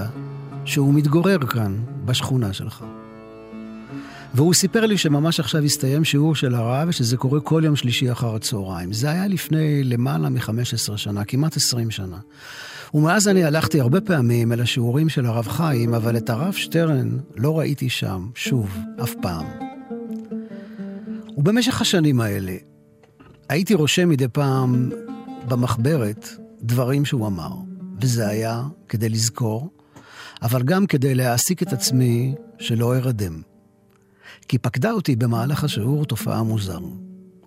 שהוא 0.64 0.94
מתגורר 0.94 1.38
כאן, 1.46 1.76
בשכונה 2.04 2.52
שלך. 2.52 2.84
והוא 4.34 4.54
סיפר 4.54 4.86
לי 4.86 4.98
שממש 4.98 5.40
עכשיו 5.40 5.64
הסתיים 5.64 6.04
שיעור 6.04 6.34
של 6.34 6.54
הרב, 6.54 6.88
ושזה 6.88 7.16
קורה 7.16 7.40
כל 7.40 7.62
יום 7.64 7.76
שלישי 7.76 8.12
אחר 8.12 8.34
הצהריים. 8.34 8.92
זה 8.92 9.10
היה 9.10 9.28
לפני 9.28 9.84
למעלה 9.84 10.28
מ-15 10.28 10.96
שנה, 10.96 11.24
כמעט 11.24 11.56
20 11.56 11.90
שנה. 11.90 12.16
ומאז 12.94 13.28
אני 13.28 13.44
הלכתי 13.44 13.80
הרבה 13.80 14.00
פעמים 14.00 14.52
אל 14.52 14.60
השיעורים 14.60 15.08
של 15.08 15.26
הרב 15.26 15.48
חיים, 15.48 15.94
אבל 15.94 16.16
את 16.16 16.30
הרב 16.30 16.52
שטרן 16.52 17.18
לא 17.36 17.58
ראיתי 17.58 17.88
שם, 17.88 18.28
שוב, 18.34 18.78
אף 19.02 19.14
פעם. 19.22 19.46
ובמשך 21.36 21.80
השנים 21.80 22.20
האלה, 22.20 22.56
הייתי 23.48 23.74
רושם 23.74 24.08
מדי 24.08 24.28
פעם 24.28 24.90
במחברת 25.48 26.28
דברים 26.62 27.04
שהוא 27.04 27.26
אמר, 27.26 27.52
וזה 28.00 28.28
היה 28.28 28.62
כדי 28.88 29.08
לזכור, 29.08 29.70
אבל 30.42 30.62
גם 30.62 30.86
כדי 30.86 31.14
להעסיק 31.14 31.62
את 31.62 31.72
עצמי 31.72 32.34
שלא 32.58 32.96
ארדם. 32.96 33.42
כי 34.48 34.58
פקדה 34.58 34.90
אותי 34.90 35.16
במהלך 35.16 35.64
השיעור 35.64 36.04
תופעה 36.04 36.42
מוזר. 36.42 36.80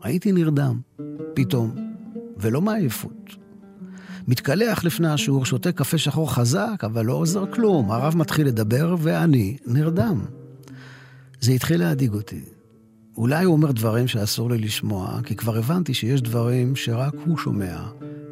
הייתי 0.04 0.32
נרדם, 0.32 0.80
פתאום, 1.34 1.76
ולא 2.38 2.62
מעייפות. 2.62 3.43
מתקלח 4.28 4.84
לפני 4.84 5.08
השיעור, 5.08 5.46
שותה 5.46 5.72
קפה 5.72 5.98
שחור 5.98 6.34
חזק, 6.34 6.84
אבל 6.84 7.06
לא 7.06 7.14
עוזר 7.14 7.46
כלום. 7.52 7.92
הרב 7.92 8.18
מתחיל 8.18 8.48
לדבר 8.48 8.96
ואני 9.00 9.58
נרדם. 9.66 10.26
זה 11.42 11.52
התחיל 11.52 11.80
להדאיג 11.80 12.14
אותי. 12.14 12.42
אולי 13.18 13.46
הוא 13.46 13.54
אומר 13.54 13.72
דברים 13.72 14.08
שאסור 14.08 14.50
לי 14.50 14.58
לשמוע, 14.58 15.20
כי 15.24 15.36
כבר 15.36 15.58
הבנתי 15.58 15.94
שיש 15.94 16.22
דברים 16.22 16.76
שרק 16.76 17.14
הוא 17.26 17.38
שומע, 17.38 17.78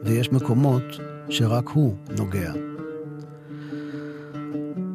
ויש 0.04 0.32
מקומות 0.32 0.84
שרק 1.30 1.70
הוא 1.70 1.96
נוגע. 2.18 2.54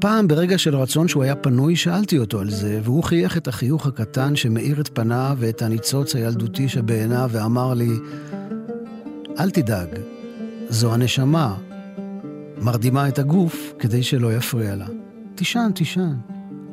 פעם, 0.00 0.28
ברגע 0.28 0.58
של 0.58 0.76
רצון 0.76 1.08
שהוא 1.08 1.22
היה 1.22 1.36
פנוי, 1.36 1.76
שאלתי 1.76 2.18
אותו 2.18 2.40
על 2.40 2.50
זה, 2.50 2.80
והוא 2.84 3.04
חייך 3.04 3.36
את 3.36 3.48
החיוך 3.48 3.86
הקטן 3.86 4.36
שמאיר 4.36 4.80
את 4.80 4.88
פניו 4.94 5.36
ואת 5.40 5.62
הניצוץ 5.62 6.14
הילדותי 6.16 6.68
שבעיניו, 6.68 7.30
ואמר 7.32 7.74
לי, 7.74 7.90
אל 9.38 9.50
תדאג, 9.50 9.88
זו 10.68 10.94
הנשמה, 10.94 11.56
מרדימה 12.58 13.08
את 13.08 13.18
הגוף 13.18 13.72
כדי 13.78 14.02
שלא 14.02 14.32
יפריע 14.34 14.74
לה. 14.74 14.86
תישן, 15.34 15.70
תישן, 15.74 16.14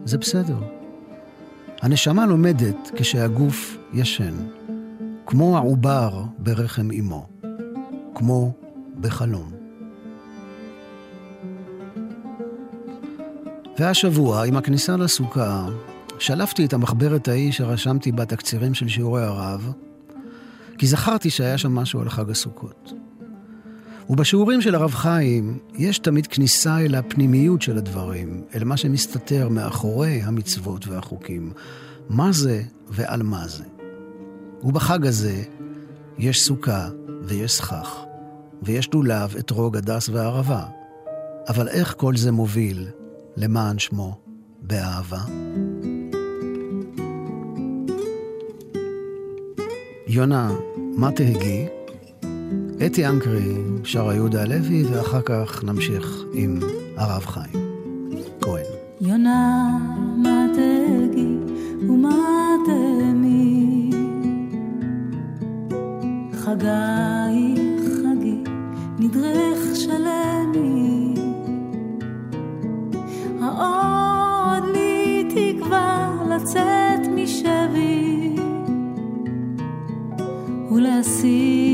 זה 0.05 0.17
בסדר. 0.17 0.57
הנשמה 1.81 2.25
לומדת 2.25 2.91
כשהגוף 2.95 3.77
ישן, 3.93 4.33
כמו 5.25 5.57
העובר 5.57 6.23
ברחם 6.37 6.91
אמו, 6.99 7.27
כמו 8.15 8.51
בחלום. 9.01 9.51
והשבוע, 13.79 14.45
עם 14.45 14.57
הכניסה 14.57 14.97
לסוכה, 14.97 15.67
שלפתי 16.19 16.65
את 16.65 16.73
המחברת 16.73 17.27
ההיא 17.27 17.51
שרשמתי 17.51 18.11
בה 18.11 18.25
תקצירים 18.25 18.73
של 18.73 18.87
שיעורי 18.87 19.23
הרב, 19.23 19.73
כי 20.77 20.87
זכרתי 20.87 21.29
שהיה 21.29 21.57
שם 21.57 21.75
משהו 21.75 22.01
על 22.01 22.09
חג 22.09 22.29
הסוכות. 22.29 22.93
ובשיעורים 24.09 24.61
של 24.61 24.75
הרב 24.75 24.91
חיים 24.91 25.59
יש 25.73 25.99
תמיד 25.99 26.27
כניסה 26.27 26.79
אל 26.79 26.95
הפנימיות 26.95 27.61
של 27.61 27.77
הדברים, 27.77 28.43
אל 28.55 28.63
מה 28.63 28.77
שמסתתר 28.77 29.49
מאחורי 29.49 30.21
המצוות 30.21 30.87
והחוקים. 30.87 31.51
מה 32.09 32.31
זה 32.31 32.63
ועל 32.89 33.23
מה 33.23 33.47
זה. 33.47 33.63
ובחג 34.63 35.05
הזה 35.05 35.43
יש 36.17 36.41
סוכה 36.41 36.89
ויש 37.23 37.53
סכך, 37.53 38.03
ויש 38.63 38.89
לולב, 38.93 39.35
אתרוג, 39.39 39.77
הדס 39.77 40.09
וערבה. 40.09 40.65
אבל 41.49 41.67
איך 41.67 41.93
כל 41.97 42.17
זה 42.17 42.31
מוביל 42.31 42.87
למען 43.37 43.79
שמו 43.79 44.17
באהבה? 44.61 45.21
יונה, 50.07 50.51
מה 50.97 51.11
תהגי? 51.11 51.82
אתי 52.85 53.07
אנקרי, 53.07 53.55
שרה 53.83 54.15
יהודה 54.15 54.41
הלוי, 54.41 54.83
ואחר 54.83 55.21
כך 55.21 55.63
נמשיך 55.63 56.23
עם 56.33 56.59
הרב 56.97 57.25
חיים 57.25 57.63
כהן. 58.41 58.63
יונה, 59.01 59.69
מה 60.17 60.45
תהגי 60.55 61.37
ומה 61.89 62.55
תהמי? 62.65 63.89
חגי, 66.33 67.55
חגי, 67.85 68.43
נדרך 68.99 69.75
שלמי. 69.75 71.13
העוד 73.41 74.63
לי 74.73 75.23
תקווה 75.29 76.15
לצאת 76.29 77.07
משבי 77.15 78.35
ולהשיג 80.71 81.72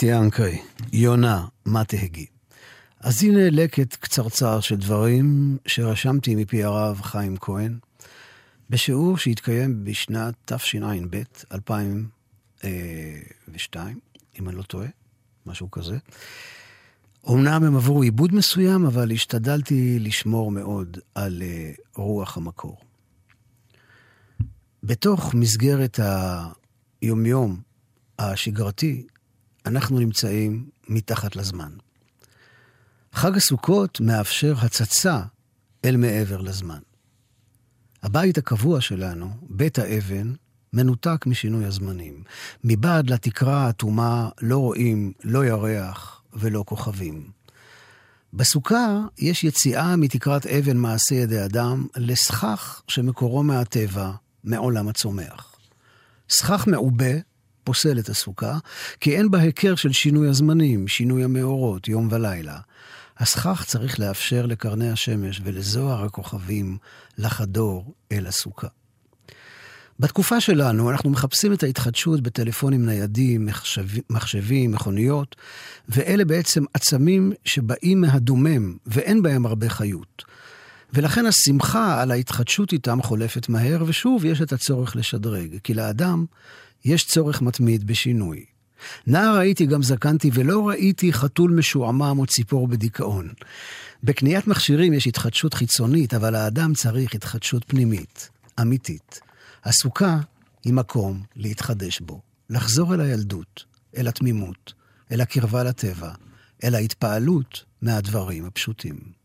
אתי 0.00 0.14
אנקרי, 0.14 0.58
יונה, 0.92 1.46
מה 1.64 1.84
תהגי. 1.84 2.26
אז 3.00 3.22
הנה 3.22 3.50
לקט 3.50 3.96
קצרצר 3.96 4.60
של 4.60 4.76
דברים 4.76 5.58
שרשמתי 5.66 6.34
מפי 6.34 6.64
הרב 6.64 7.00
חיים 7.02 7.36
כהן, 7.36 7.78
בשיעור 8.70 9.18
שהתקיים 9.18 9.84
בשנת 9.84 10.34
תשע"ב, 10.44 11.22
2002, 11.52 14.00
אם 14.40 14.48
אני 14.48 14.56
לא 14.56 14.62
טועה, 14.62 14.88
משהו 15.46 15.70
כזה. 15.70 15.98
אמנם 17.30 17.64
הם 17.64 17.76
עברו 17.76 18.02
עיבוד 18.02 18.34
מסוים, 18.34 18.86
אבל 18.86 19.12
השתדלתי 19.12 19.98
לשמור 19.98 20.50
מאוד 20.50 20.98
על 21.14 21.42
אה, 21.42 21.72
רוח 21.94 22.36
המקור. 22.36 22.76
בתוך 24.82 25.34
מסגרת 25.34 26.00
היומיום 27.02 27.60
השגרתי, 28.18 29.06
אנחנו 29.66 29.98
נמצאים 29.98 30.68
מתחת 30.88 31.36
לזמן. 31.36 31.72
חג 33.12 33.36
הסוכות 33.36 34.00
מאפשר 34.00 34.54
הצצה 34.58 35.22
אל 35.84 35.96
מעבר 35.96 36.40
לזמן. 36.40 36.78
הבית 38.02 38.38
הקבוע 38.38 38.80
שלנו, 38.80 39.30
בית 39.42 39.78
האבן, 39.78 40.32
מנותק 40.72 41.26
משינוי 41.26 41.64
הזמנים. 41.64 42.22
מבעד 42.64 43.10
לתקרה 43.10 43.66
האטומה 43.66 44.28
לא 44.40 44.58
רואים 44.58 45.12
לא 45.24 45.46
ירח 45.46 46.22
ולא 46.32 46.64
כוכבים. 46.66 47.30
בסוכה 48.32 49.04
יש 49.18 49.44
יציאה 49.44 49.96
מתקרת 49.96 50.46
אבן 50.46 50.76
מעשה 50.76 51.14
ידי 51.14 51.44
אדם 51.44 51.86
לסכך 51.96 52.82
שמקורו 52.88 53.42
מהטבע, 53.42 54.12
מעולם 54.44 54.88
הצומח. 54.88 55.56
סכך 56.30 56.66
מעובה 56.66 57.12
פוסל 57.64 57.98
את 57.98 58.08
הסוכה, 58.08 58.58
כי 59.00 59.16
אין 59.16 59.30
בה 59.30 59.38
היכר 59.38 59.74
של 59.74 59.92
שינוי 59.92 60.28
הזמנים, 60.28 60.88
שינוי 60.88 61.24
המאורות, 61.24 61.88
יום 61.88 62.08
ולילה. 62.10 62.58
הסכך 63.18 63.64
צריך 63.66 64.00
לאפשר 64.00 64.46
לקרני 64.46 64.90
השמש 64.90 65.40
ולזוהר 65.44 66.04
הכוכבים 66.04 66.78
לחדור 67.18 67.94
אל 68.12 68.26
הסוכה. 68.26 68.68
בתקופה 70.00 70.40
שלנו 70.40 70.90
אנחנו 70.90 71.10
מחפשים 71.10 71.52
את 71.52 71.62
ההתחדשות 71.62 72.20
בטלפונים 72.20 72.86
ניידים, 72.86 73.46
מחשב, 73.46 73.86
מחשבים, 74.10 74.72
מכוניות, 74.72 75.36
ואלה 75.88 76.24
בעצם 76.24 76.64
עצמים 76.74 77.32
שבאים 77.44 78.00
מהדומם 78.00 78.76
ואין 78.86 79.22
בהם 79.22 79.46
הרבה 79.46 79.68
חיות. 79.68 80.24
ולכן 80.92 81.26
השמחה 81.26 82.02
על 82.02 82.10
ההתחדשות 82.10 82.72
איתם 82.72 83.02
חולפת 83.02 83.48
מהר, 83.48 83.84
ושוב 83.86 84.24
יש 84.24 84.42
את 84.42 84.52
הצורך 84.52 84.96
לשדרג, 84.96 85.56
כי 85.64 85.74
לאדם 85.74 86.24
יש 86.84 87.04
צורך 87.04 87.42
מתמיד 87.42 87.86
בשינוי. 87.86 88.44
נער 89.06 89.36
הייתי 89.36 89.66
גם 89.66 89.82
זקנתי 89.82 90.30
ולא 90.34 90.68
ראיתי 90.68 91.12
חתול 91.12 91.50
משועמם 91.50 92.18
או 92.18 92.26
ציפור 92.26 92.68
בדיכאון. 92.68 93.28
בקניית 94.02 94.46
מכשירים 94.46 94.92
יש 94.92 95.06
התחדשות 95.06 95.54
חיצונית, 95.54 96.14
אבל 96.14 96.34
האדם 96.34 96.74
צריך 96.74 97.14
התחדשות 97.14 97.64
פנימית, 97.66 98.30
אמיתית. 98.60 99.20
הסוכה 99.64 100.18
היא 100.64 100.72
מקום 100.72 101.22
להתחדש 101.36 102.00
בו, 102.00 102.20
לחזור 102.50 102.94
אל 102.94 103.00
הילדות, 103.00 103.64
אל 103.96 104.08
התמימות, 104.08 104.72
אל 105.12 105.20
הקרבה 105.20 105.64
לטבע, 105.64 106.10
אל 106.64 106.74
ההתפעלות 106.74 107.64
מהדברים 107.82 108.46
הפשוטים. 108.46 109.19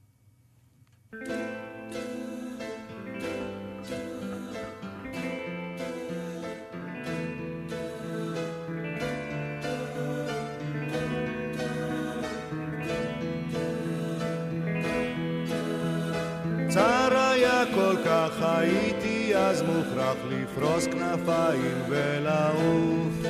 אז 19.56 19.62
מוכרח 19.62 20.18
לפרוס 20.30 20.86
כנפיים 20.86 21.78
ולעוף. 21.90 23.26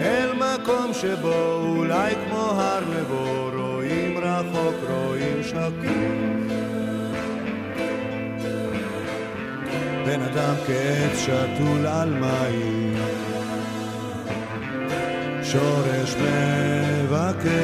אל 0.00 0.32
מקום 0.32 0.94
שבו 0.94 1.62
אולי 1.76 2.14
כמו 2.14 2.50
הר 2.50 2.80
נבו 2.80 3.50
רואים 3.56 4.18
רחוק 4.18 4.74
רואים 4.90 5.42
שקוף 5.42 5.66
בן 10.06 10.20
אדם 10.22 10.54
כעץ 10.66 11.18
שתול 11.18 11.86
על 11.86 12.10
מים 12.10 12.96
שורש 15.42 16.14
מבקש. 17.04 17.56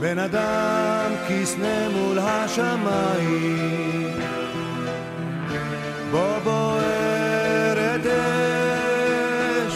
בן 0.00 0.18
אדם 0.18 1.12
כסנה 1.28 1.88
מול 1.88 2.18
השמיים 2.18 4.03
בו 6.14 6.40
בוערת 6.44 8.06
אש 8.06 9.74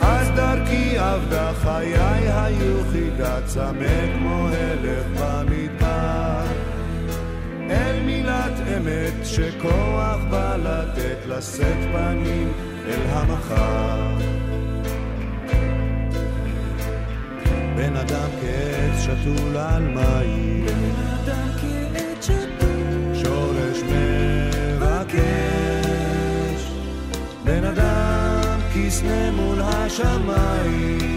אז 0.00 0.30
דרכי 0.36 0.98
עבדה 0.98 1.52
חיי 1.62 1.98
היו 2.28 2.82
חידה 2.92 3.38
צמא 3.44 4.16
כמו 4.18 4.48
הלך 4.48 5.06
במדבר. 5.20 6.46
אל 7.70 8.00
מילת 8.06 8.52
אמת 8.76 9.14
שכוח 9.24 10.18
בא 10.30 10.56
לתת 10.56 11.26
לשאת 11.26 11.78
פנים 11.92 12.52
אל 12.88 13.00
המחר. 13.08 14.18
בן 17.76 17.96
אדם 17.96 18.30
כעץ 18.40 19.02
שתול 19.02 19.56
על 19.56 19.82
מים. 19.82 20.66
שורש 21.26 21.65
בן 27.46 27.64
אדם 27.64 28.60
כסנה 28.74 29.30
מול 29.30 29.60
השמיים 29.62 31.15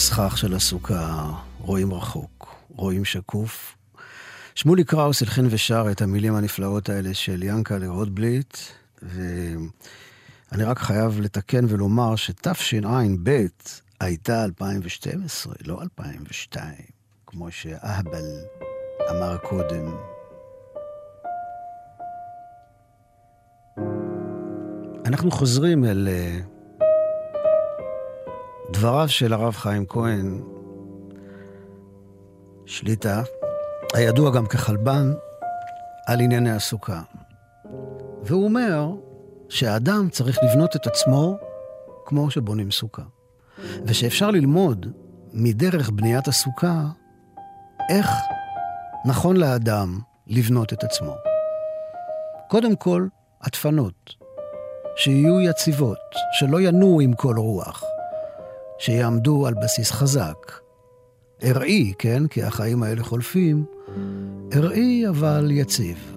לסכך 0.00 0.38
של 0.38 0.54
הסוכה 0.54 1.32
רואים 1.58 1.94
רחוק, 1.94 2.54
רואים 2.76 3.04
שקוף. 3.04 3.76
שמולי 4.54 4.84
קראוס 4.84 5.22
הלחין 5.22 5.46
ושר 5.50 5.86
את 5.90 6.02
המילים 6.02 6.34
הנפלאות 6.34 6.88
האלה 6.88 7.14
של 7.14 7.42
ינקלה 7.42 7.88
רוטבליט, 7.88 8.56
ואני 9.02 10.64
רק 10.64 10.78
חייב 10.78 11.20
לתקן 11.20 11.64
ולומר 11.68 12.16
שתשע"ב 12.16 13.46
הייתה 14.00 14.44
2012, 14.44 15.54
לא 15.66 15.82
2002, 15.82 16.74
כמו 17.26 17.50
שאהבל 17.50 18.24
אמר 19.10 19.36
קודם. 19.36 19.96
אנחנו 25.06 25.30
חוזרים 25.30 25.84
אל 25.84 26.08
אה, 26.10 26.40
דבריו 28.72 29.08
של 29.08 29.32
הרב 29.32 29.54
חיים 29.54 29.86
כהן, 29.86 30.40
שליטה, 32.66 33.22
הידוע 33.94 34.30
גם 34.30 34.46
כחלבן, 34.46 35.12
על 36.06 36.20
ענייני 36.20 36.50
הסוכה. 36.50 37.02
והוא 38.22 38.44
אומר 38.44 38.90
שהאדם 39.48 40.08
צריך 40.10 40.38
לבנות 40.42 40.76
את 40.76 40.86
עצמו 40.86 41.38
כמו 42.06 42.30
שבונים 42.30 42.70
סוכה. 42.70 43.02
ושאפשר 43.84 44.30
ללמוד 44.30 44.86
מדרך 45.32 45.90
בניית 45.90 46.28
הסוכה 46.28 46.84
איך 47.90 48.10
נכון 49.06 49.36
לאדם 49.36 50.00
לבנות 50.26 50.72
את 50.72 50.84
עצמו. 50.84 51.14
קודם 52.48 52.76
כל, 52.76 53.06
הדפנות, 53.42 54.14
שיהיו 54.96 55.40
יציבות, 55.40 55.98
שלא 56.32 56.60
ינועו 56.60 57.00
עם 57.00 57.12
כל 57.12 57.36
רוח, 57.36 57.84
שיעמדו 58.80 59.46
על 59.46 59.54
בסיס 59.62 59.90
חזק. 59.90 60.52
ארעי, 61.44 61.92
כן? 61.98 62.26
כי 62.26 62.42
החיים 62.42 62.82
האלה 62.82 63.02
חולפים. 63.02 63.64
ארעי 64.54 65.08
אבל 65.08 65.48
יציב. 65.50 66.16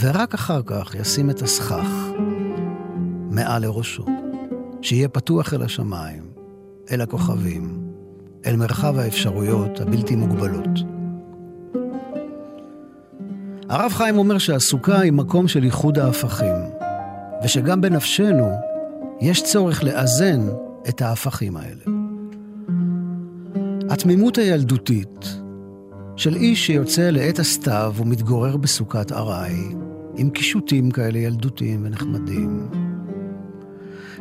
ורק 0.00 0.34
אחר 0.34 0.60
כך 0.66 0.94
ישים 0.94 1.30
את 1.30 1.42
הסכך 1.42 2.10
מעל 3.30 3.62
לראשו, 3.62 4.04
שיהיה 4.82 5.08
פתוח 5.08 5.54
אל 5.54 5.62
השמיים, 5.62 6.22
אל 6.90 7.00
הכוכבים, 7.00 7.92
אל 8.46 8.56
מרחב 8.56 8.98
האפשרויות 8.98 9.80
הבלתי 9.80 10.16
מוגבלות. 10.16 10.78
הרב 13.68 13.92
חיים 13.92 14.18
אומר 14.18 14.38
שהסוכה 14.38 15.00
היא 15.00 15.12
מקום 15.12 15.48
של 15.48 15.64
איחוד 15.64 15.98
ההפכים, 15.98 16.56
ושגם 17.44 17.80
בנפשנו 17.80 18.50
יש 19.20 19.42
צורך 19.42 19.84
לאזן 19.84 20.48
את 20.88 21.02
ההפכים 21.02 21.56
האלה. 21.56 21.84
התמימות 23.90 24.38
הילדותית 24.38 25.26
של 26.16 26.34
איש 26.34 26.66
שיוצא 26.66 27.10
לעת 27.10 27.38
הסתיו 27.38 27.94
ומתגורר 27.96 28.56
בסוכת 28.56 29.12
ארעי, 29.12 29.74
עם 30.16 30.30
קישוטים 30.30 30.90
כאלה 30.90 31.18
ילדותיים 31.18 31.80
ונחמדים. 31.84 32.68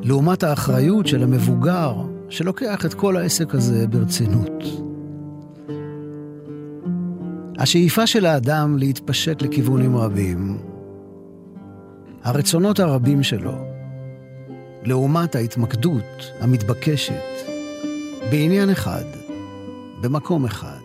לעומת 0.01 0.43
האחריות 0.43 1.07
של 1.07 1.23
המבוגר, 1.23 1.93
שלוקח 2.29 2.85
את 2.85 2.93
כל 2.93 3.17
העסק 3.17 3.55
הזה 3.55 3.87
ברצינות. 3.87 4.63
השאיפה 7.57 8.07
של 8.07 8.25
האדם 8.25 8.77
להתפשט 8.77 9.41
לכיוונים 9.41 9.97
רבים, 9.97 10.57
הרצונות 12.23 12.79
הרבים 12.79 13.23
שלו, 13.23 13.68
לעומת 14.83 15.35
ההתמקדות 15.35 16.31
המתבקשת 16.39 17.23
בעניין 18.31 18.69
אחד, 18.69 19.03
במקום 20.01 20.45
אחד. 20.45 20.79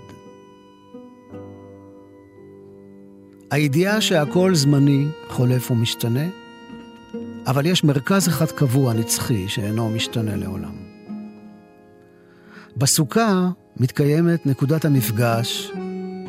הידיעה 3.51 4.01
שהכל 4.01 4.55
זמני, 4.55 5.07
חולף 5.29 5.71
ומשתנה, 5.71 6.29
אבל 7.47 7.67
יש 7.67 7.85
מרכז 7.85 8.29
אחד 8.29 8.51
קבוע, 8.51 8.93
נצחי, 8.93 9.49
שאינו 9.49 9.89
משתנה 9.89 10.37
לעולם. 10.37 10.75
בסוכה 12.77 13.51
מתקיימת 13.77 14.47
נקודת 14.47 14.85
המפגש 14.85 15.73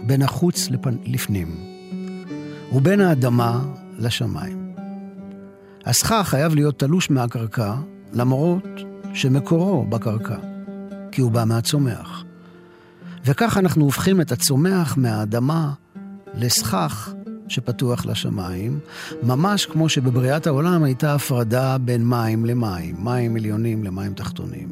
בין 0.05 0.21
החוץ 0.21 0.69
לפנ... 0.69 0.95
לפנים, 1.05 1.47
ובין 2.71 3.01
האדמה 3.01 3.61
לשמיים. 3.97 4.64
הסכך 5.85 6.25
חייב 6.29 6.55
להיות 6.55 6.79
תלוש 6.79 7.09
מהקרקע, 7.09 7.73
למרות 8.13 8.67
שמקורו 9.13 9.85
בקרקע, 9.85 10.37
כי 11.11 11.21
הוא 11.21 11.31
בא 11.31 11.43
מהצומח. 11.47 12.23
וכך 13.25 13.57
אנחנו 13.57 13.85
הופכים 13.85 14.21
את 14.21 14.31
הצומח 14.31 14.97
מהאדמה 14.97 15.73
לסכך 16.33 17.13
שפתוח 17.47 18.05
לשמיים, 18.05 18.79
ממש 19.23 19.65
כמו 19.65 19.89
שבבריאת 19.89 20.47
העולם 20.47 20.83
הייתה 20.83 21.15
הפרדה 21.15 21.77
בין 21.77 22.05
מים 22.05 22.45
למים, 22.45 22.95
מים 22.99 23.35
עליונים 23.35 23.83
למים 23.83 24.13
תחתונים. 24.13 24.69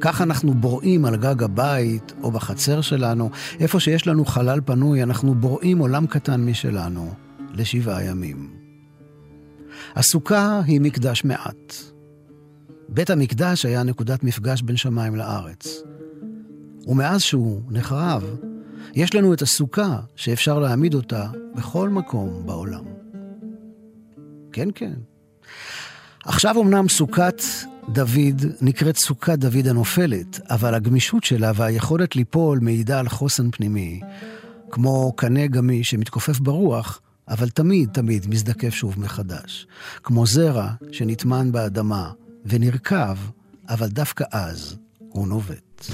כך 0.00 0.20
אנחנו 0.20 0.54
בוראים 0.54 1.04
על 1.04 1.16
גג 1.16 1.42
הבית 1.42 2.12
או 2.22 2.30
בחצר 2.30 2.80
שלנו, 2.80 3.30
איפה 3.60 3.80
שיש 3.80 4.06
לנו 4.06 4.24
חלל 4.24 4.60
פנוי, 4.64 5.02
אנחנו 5.02 5.34
בוראים 5.34 5.78
עולם 5.78 6.06
קטן 6.06 6.40
משלנו 6.40 7.14
לשבעה 7.54 8.04
ימים. 8.04 8.61
הסוכה 9.94 10.60
היא 10.66 10.80
מקדש 10.80 11.24
מעט. 11.24 11.74
בית 12.88 13.10
המקדש 13.10 13.64
היה 13.64 13.82
נקודת 13.82 14.24
מפגש 14.24 14.62
בין 14.62 14.76
שמיים 14.76 15.16
לארץ. 15.16 15.82
ומאז 16.86 17.20
שהוא 17.20 17.62
נחרב, 17.70 18.22
יש 18.94 19.14
לנו 19.14 19.34
את 19.34 19.42
הסוכה 19.42 20.00
שאפשר 20.16 20.58
להעמיד 20.58 20.94
אותה 20.94 21.26
בכל 21.54 21.88
מקום 21.88 22.46
בעולם. 22.46 22.84
כן, 24.52 24.68
כן. 24.74 24.92
עכשיו 26.24 26.60
אמנם 26.60 26.88
סוכת 26.88 27.42
דוד 27.88 28.42
נקראת 28.60 28.96
סוכת 28.96 29.38
דוד 29.38 29.66
הנופלת, 29.66 30.40
אבל 30.50 30.74
הגמישות 30.74 31.24
שלה 31.24 31.52
והיכולת 31.54 32.16
ליפול 32.16 32.58
מעידה 32.62 32.98
על 32.98 33.08
חוסן 33.08 33.50
פנימי, 33.50 34.00
כמו 34.70 35.12
קנה 35.16 35.46
גמיש 35.46 35.90
שמתכופף 35.90 36.40
ברוח, 36.40 37.00
אבל 37.28 37.48
תמיד 37.48 37.88
תמיד 37.92 38.26
מזדקף 38.28 38.70
שוב 38.70 39.00
מחדש. 39.00 39.66
כמו 40.02 40.26
זרע 40.26 40.70
שנטמן 40.92 41.52
באדמה 41.52 42.10
ונרקב, 42.46 43.16
אבל 43.68 43.88
דווקא 43.88 44.24
אז 44.32 44.76
הוא 44.98 45.28
נובט. 45.28 45.84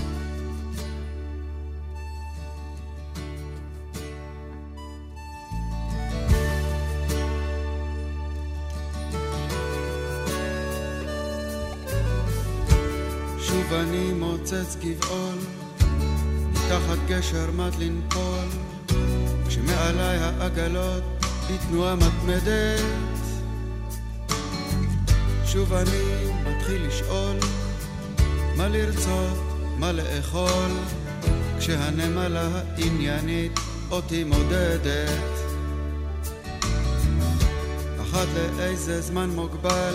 שוב 13.38 13.72
אני 13.72 14.12
מוצץ 14.12 14.76
גבעול, 14.80 15.38
תחת 16.68 16.98
גשר 17.08 17.50
מט 17.50 17.74
לנפול, 17.78 18.48
כשמעליי 19.48 20.18
העגלות 20.18 21.17
בתנועה 21.50 21.94
מתמדת. 21.96 22.80
שוב 25.46 25.72
אני 25.72 26.30
מתחיל 26.46 26.86
לשאול, 26.86 27.36
מה 28.56 28.68
לרצות, 28.68 29.38
מה 29.78 29.92
לאכול, 29.92 30.70
כשהנמלה 31.58 32.48
העניינית 32.54 33.60
אותי 33.90 34.24
מודדת. 34.24 35.10
אחת 38.02 38.28
לאיזה 38.56 39.00
זמן 39.00 39.30
מוגבל, 39.30 39.94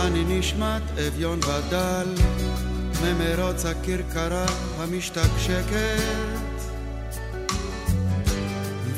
אני 0.00 0.38
נשמט 0.38 0.82
אביון 1.08 1.38
ודל 1.38 2.14
ממרוץ 3.02 3.64
הכרכרה 3.64 4.46
המשתקשקת 4.78 6.45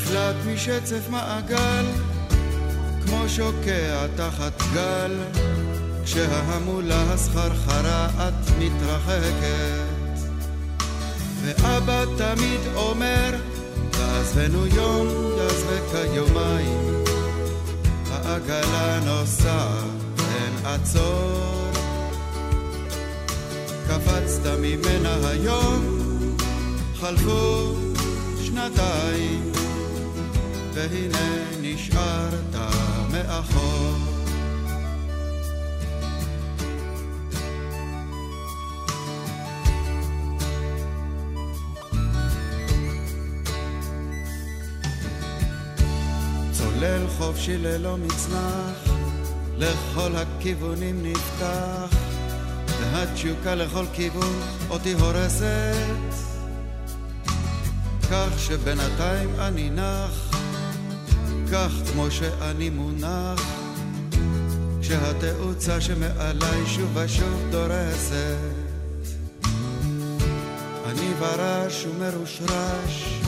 נפלט 0.09 0.37
משצף 0.47 1.09
מעגל 1.11 1.85
כמו 3.07 3.29
שוקע 3.29 4.07
תחת 4.17 4.63
גל. 4.75 5.17
כשההמולה 6.05 7.03
הסחרחרה 7.13 8.07
את 8.07 8.51
מתרחקת. 8.59 10.21
ואבא 11.43 12.05
תמיד 12.19 12.61
אומר 12.75 13.35
תעזבנו 13.91 14.67
יום 14.67 15.07
יעזבק 15.39 16.15
יומיים 16.15 17.05
העגלה 18.11 19.01
נוסעת 19.05 20.21
עצור. 20.65 21.71
קפצת 23.89 24.47
ממנה 24.61 25.29
היום, 25.29 26.07
חלפו 27.01 27.75
שנתיים, 28.45 29.58
והנה 30.79 31.19
נשארת 31.61 32.55
מאחור. 33.13 33.97
צולל 46.53 47.09
חופשי 47.19 47.59
ללא 47.59 47.97
מצנח 47.97 48.93
לכל 49.57 50.17
הכיוונים 50.17 51.03
נפתח, 51.03 51.97
והתשוקה 52.81 53.55
לכל 53.55 53.85
כיוון 53.93 54.41
אותי 54.71 54.93
הורסת, 54.93 56.15
כך 58.11 58.39
שבינתיים 58.39 59.31
אני 59.39 59.71
נח, 59.71 60.28
כך 61.53 61.71
כמו 61.93 62.11
שאני 62.11 62.71
מונח, 62.71 63.43
כשהתאוצה 64.81 65.81
שמעליי 65.81 66.67
שוב 66.67 66.97
ושוב 66.97 67.43
דורסת. 67.51 68.37
אני 70.87 71.15
ברש 71.21 71.87
ומרושרש, 71.87 73.21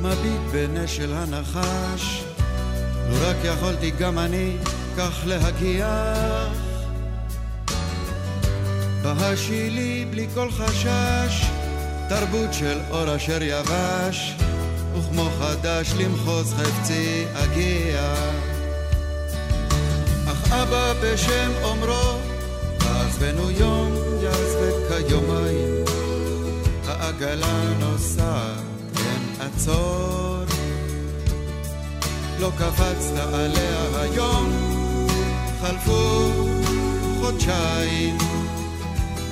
מביט 0.00 0.40
בנשל 0.52 1.12
הנחש, 1.12 2.24
לו 3.10 3.16
רק 3.20 3.36
יכולתי 3.44 3.90
גם 3.90 4.18
אני 4.18 4.56
כך 4.96 5.22
להגיח. 5.26 6.70
בהשילי 9.02 10.06
בלי 10.10 10.26
כל 10.34 10.50
חשש 10.50 11.50
תרבות 12.08 12.52
של 12.52 12.78
אור 12.90 13.16
אשר 13.16 13.42
יבש 13.42 14.34
וכמו 14.94 15.28
חדש 15.38 15.92
למחוז 15.98 16.54
חפצי 16.54 17.24
אגיע. 17.34 18.14
אך 20.28 20.52
אבא 20.52 20.92
בשם 21.02 21.50
אומרו 21.62 22.18
עזבנו 22.80 23.50
יום 23.50 23.92
יעזבק 24.22 25.06
כיומיים 25.08 25.84
העגלה 26.86 27.62
נוסעת 27.78 28.62
אין 28.96 29.40
עצור. 29.40 30.44
לא 32.40 32.50
קפצת 32.58 33.16
עליה 33.32 34.02
היום 34.02 34.52
חלפו 35.60 36.30
חודשיים, 37.20 38.18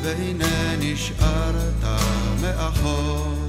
והנה 0.03 0.77
נשארת 0.79 1.85
מאחור. 2.41 3.48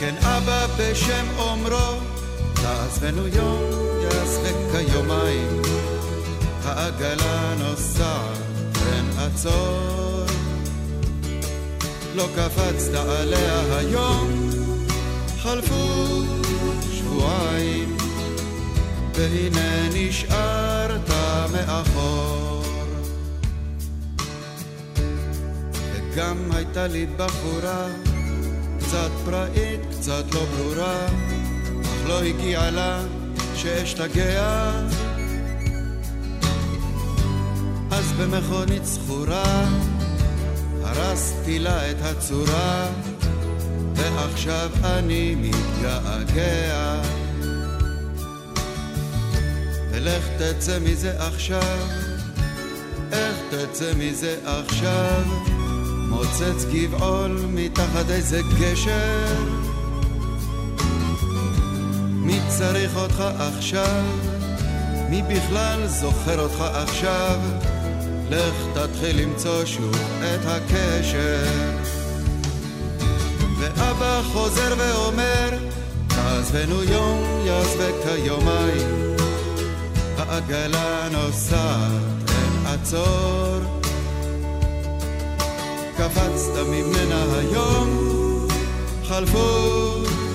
כן 0.00 0.14
אבא 0.16 0.66
בשם 0.78 1.26
אומרו, 1.38 2.00
תעזבנו 2.54 3.26
יום, 3.26 3.62
יעזבק 4.02 4.54
כיומיים, 4.72 5.62
העגלה 6.64 7.54
נוסעת, 7.58 8.38
אין 8.86 9.04
עצור. 9.18 10.24
לא 12.14 12.28
קפצת 12.36 12.94
עליה 12.94 13.78
היום, 13.78 14.50
חלפו 15.42 16.22
שבועיים, 16.92 17.96
והנה 19.14 19.88
נשארת 19.94 21.10
מאחור. 21.52 22.64
וגם 25.92 26.36
הייתה 26.52 26.86
לי 26.86 27.06
בחורה, 27.16 27.86
קצת 28.88 29.10
פראית, 29.24 29.80
קצת 29.90 30.24
לא 30.34 30.44
ברורה, 30.44 31.06
אך 31.82 32.08
לא 32.08 32.22
הגיעה 32.22 32.70
לה 32.70 33.02
שאשתגע. 33.54 34.72
אז 37.90 38.12
במכונית 38.12 38.84
זכורה 38.84 39.68
הרסתי 40.82 41.58
לה 41.58 41.90
את 41.90 41.96
הצורה 42.02 42.86
ועכשיו 43.94 44.70
אני 44.84 45.34
מתגעגע 45.34 47.02
ולך 49.90 50.24
תצא 50.38 50.78
מזה 50.78 51.22
עכשיו 51.26 51.78
איך 53.12 53.36
תצא 53.50 53.92
מזה 53.96 54.36
עכשיו 54.44 55.57
מוצץ 56.08 56.64
גבעול 56.72 57.40
מתחת 57.54 58.10
איזה 58.10 58.40
גשר 58.60 59.68
מי 62.28 62.40
צריך 62.48 62.96
אותך 62.96 63.24
עכשיו? 63.38 64.02
מי 65.10 65.22
בכלל 65.22 65.86
זוכר 65.86 66.40
אותך 66.40 66.60
עכשיו? 66.60 67.40
לך 68.30 68.54
תתחיל 68.74 69.20
למצוא 69.22 69.64
שוב 69.64 69.96
את 70.18 70.40
הקשר. 70.46 71.46
ואבא 73.58 74.22
חוזר 74.32 74.74
ואומר, 74.78 75.50
תעזבנו 76.08 76.82
יום, 76.82 77.46
יעזבק 77.46 78.06
היומיים. 78.06 79.16
העגלה 80.16 81.08
נוסעת, 81.12 82.30
אין 82.30 82.66
עצור. 82.66 83.78
קפצת 85.98 86.56
ממנה 86.66 87.24
היום, 87.38 87.88
חלפו 89.08 89.48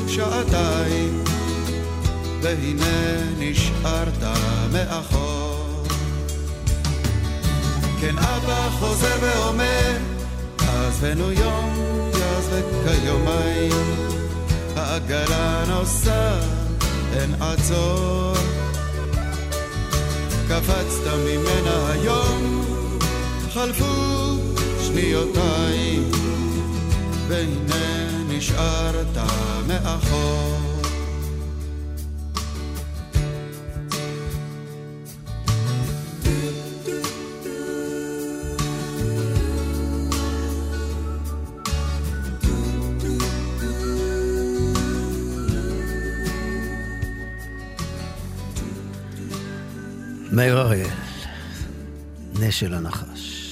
שעתיים, 0.08 1.24
והנה 2.42 3.24
נשארת 3.40 4.24
מאחור. 4.74 5.84
כן 8.02 8.18
אבא 8.18 8.70
חוזר 8.80 9.16
ואומר, 9.22 9.98
עזבנו 10.60 11.32
יום, 11.32 12.00
יעזבק 12.20 12.66
כיומיים, 12.86 13.96
העגלה 14.76 15.64
נוסעת, 15.68 16.44
אין 17.14 17.36
עצור. 17.42 18.34
קפצת 20.48 21.08
ממנה 21.26 21.92
היום, 21.92 22.64
חלפו 23.54 24.13
שניותיים, 24.94 26.12
והנה 27.28 28.24
נשארת 28.30 29.18
מאחור. 29.68 30.60
מאיר 50.32 50.62
אריאל, 50.62 50.90
נשל 52.40 52.74
הנחש. 52.74 53.43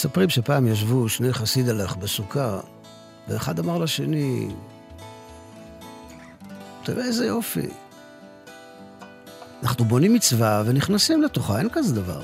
מספרים 0.00 0.28
שפעם 0.28 0.66
ישבו 0.66 1.08
שני 1.08 1.32
חסידלך 1.32 1.96
בסוכה, 1.96 2.60
ואחד 3.28 3.58
אמר 3.58 3.78
לשני, 3.78 4.48
תראה 6.84 7.04
איזה 7.04 7.26
יופי. 7.26 7.68
אנחנו 9.62 9.84
בונים 9.84 10.14
מצווה 10.14 10.62
ונכנסים 10.66 11.22
לתוכה, 11.22 11.58
אין 11.58 11.68
כזה 11.72 11.94
דבר. 11.94 12.22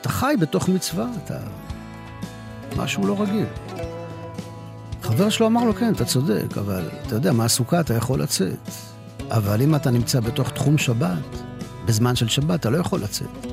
אתה 0.00 0.08
חי 0.08 0.34
בתוך 0.40 0.68
מצווה, 0.68 1.06
אתה... 1.24 1.38
משהו 2.76 3.06
לא 3.06 3.22
רגיל. 3.22 3.46
חבר 5.02 5.28
שלו 5.28 5.46
אמר 5.46 5.64
לו, 5.64 5.74
כן, 5.74 5.92
אתה 5.94 6.04
צודק, 6.04 6.58
אבל 6.58 6.88
אתה 7.06 7.14
יודע, 7.14 7.32
מהסוכה 7.32 7.80
אתה 7.80 7.94
יכול 7.94 8.22
לצאת. 8.22 8.70
אבל 9.30 9.62
אם 9.62 9.74
אתה 9.74 9.90
נמצא 9.90 10.20
בתוך 10.20 10.50
תחום 10.50 10.78
שבת, 10.78 11.42
בזמן 11.84 12.16
של 12.16 12.28
שבת, 12.28 12.60
אתה 12.60 12.70
לא 12.70 12.78
יכול 12.78 13.00
לצאת. 13.00 13.51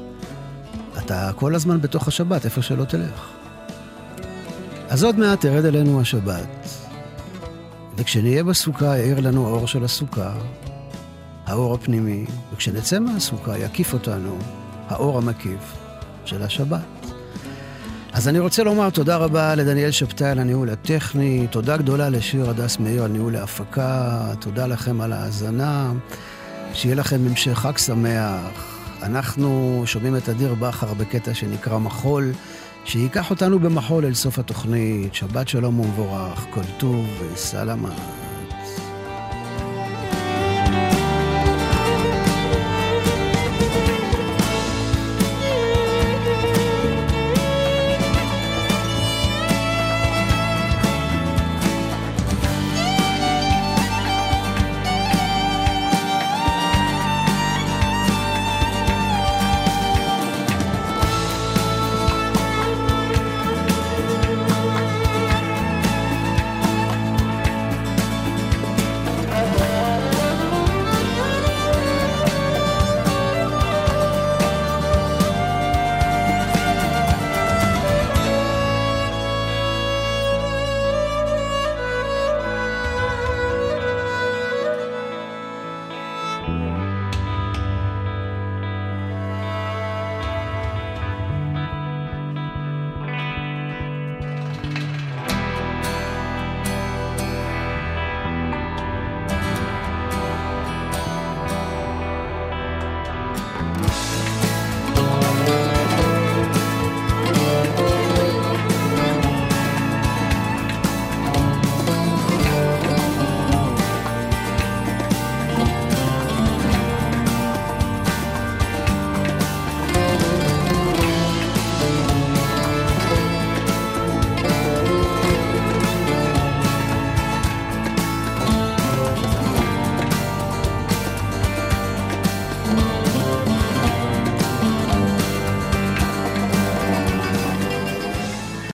אתה 1.09 1.31
כל 1.35 1.55
הזמן 1.55 1.81
בתוך 1.81 2.07
השבת, 2.07 2.45
איפה 2.45 2.61
שלא 2.61 2.83
תלך. 2.83 3.29
אז 4.89 5.03
עוד 5.03 5.19
מעט 5.19 5.41
תרד 5.41 5.65
אלינו 5.65 6.01
השבת, 6.01 6.47
וכשנהיה 7.97 8.43
בסוכה 8.43 8.97
יאיר 8.97 9.19
לנו 9.19 9.47
האור 9.47 9.67
של 9.67 9.83
הסוכה, 9.83 10.33
האור 11.45 11.73
הפנימי, 11.73 12.25
וכשנצא 12.53 12.99
מהסוכה 12.99 13.57
יקיף 13.57 13.93
אותנו 13.93 14.37
האור 14.87 15.17
המקיף 15.17 15.77
של 16.25 16.41
השבת. 16.43 17.11
אז 18.13 18.27
אני 18.27 18.39
רוצה 18.39 18.63
לומר 18.63 18.89
תודה 18.89 19.17
רבה 19.17 19.55
לדניאל 19.55 19.91
שבתאי 19.91 20.29
על 20.29 20.39
הניהול 20.39 20.69
הטכני, 20.69 21.47
תודה 21.51 21.77
גדולה 21.77 22.09
לשיר 22.09 22.49
הדס 22.49 22.79
מאיר 22.79 23.03
על 23.03 23.11
ניהול 23.11 23.35
ההפקה, 23.35 24.21
תודה 24.39 24.67
לכם 24.67 25.01
על 25.01 25.13
ההאזנה, 25.13 25.91
שיהיה 26.73 26.95
לכם 26.95 27.19
המשך 27.25 27.53
חג 27.53 27.77
שמח. 27.77 28.78
אנחנו 29.03 29.81
שומעים 29.85 30.15
את 30.15 30.29
אדיר 30.29 30.53
בכר 30.53 30.93
בקטע 30.93 31.33
שנקרא 31.33 31.77
מחול, 31.77 32.31
שייקח 32.85 33.29
אותנו 33.29 33.59
במחול 33.59 34.05
אל 34.05 34.13
סוף 34.13 34.39
התוכנית. 34.39 35.13
שבת 35.13 35.47
שלום 35.47 35.79
ומבורך, 35.79 36.45
כל 36.49 36.63
טוב 36.77 37.05
וסלמה. 37.33 38.28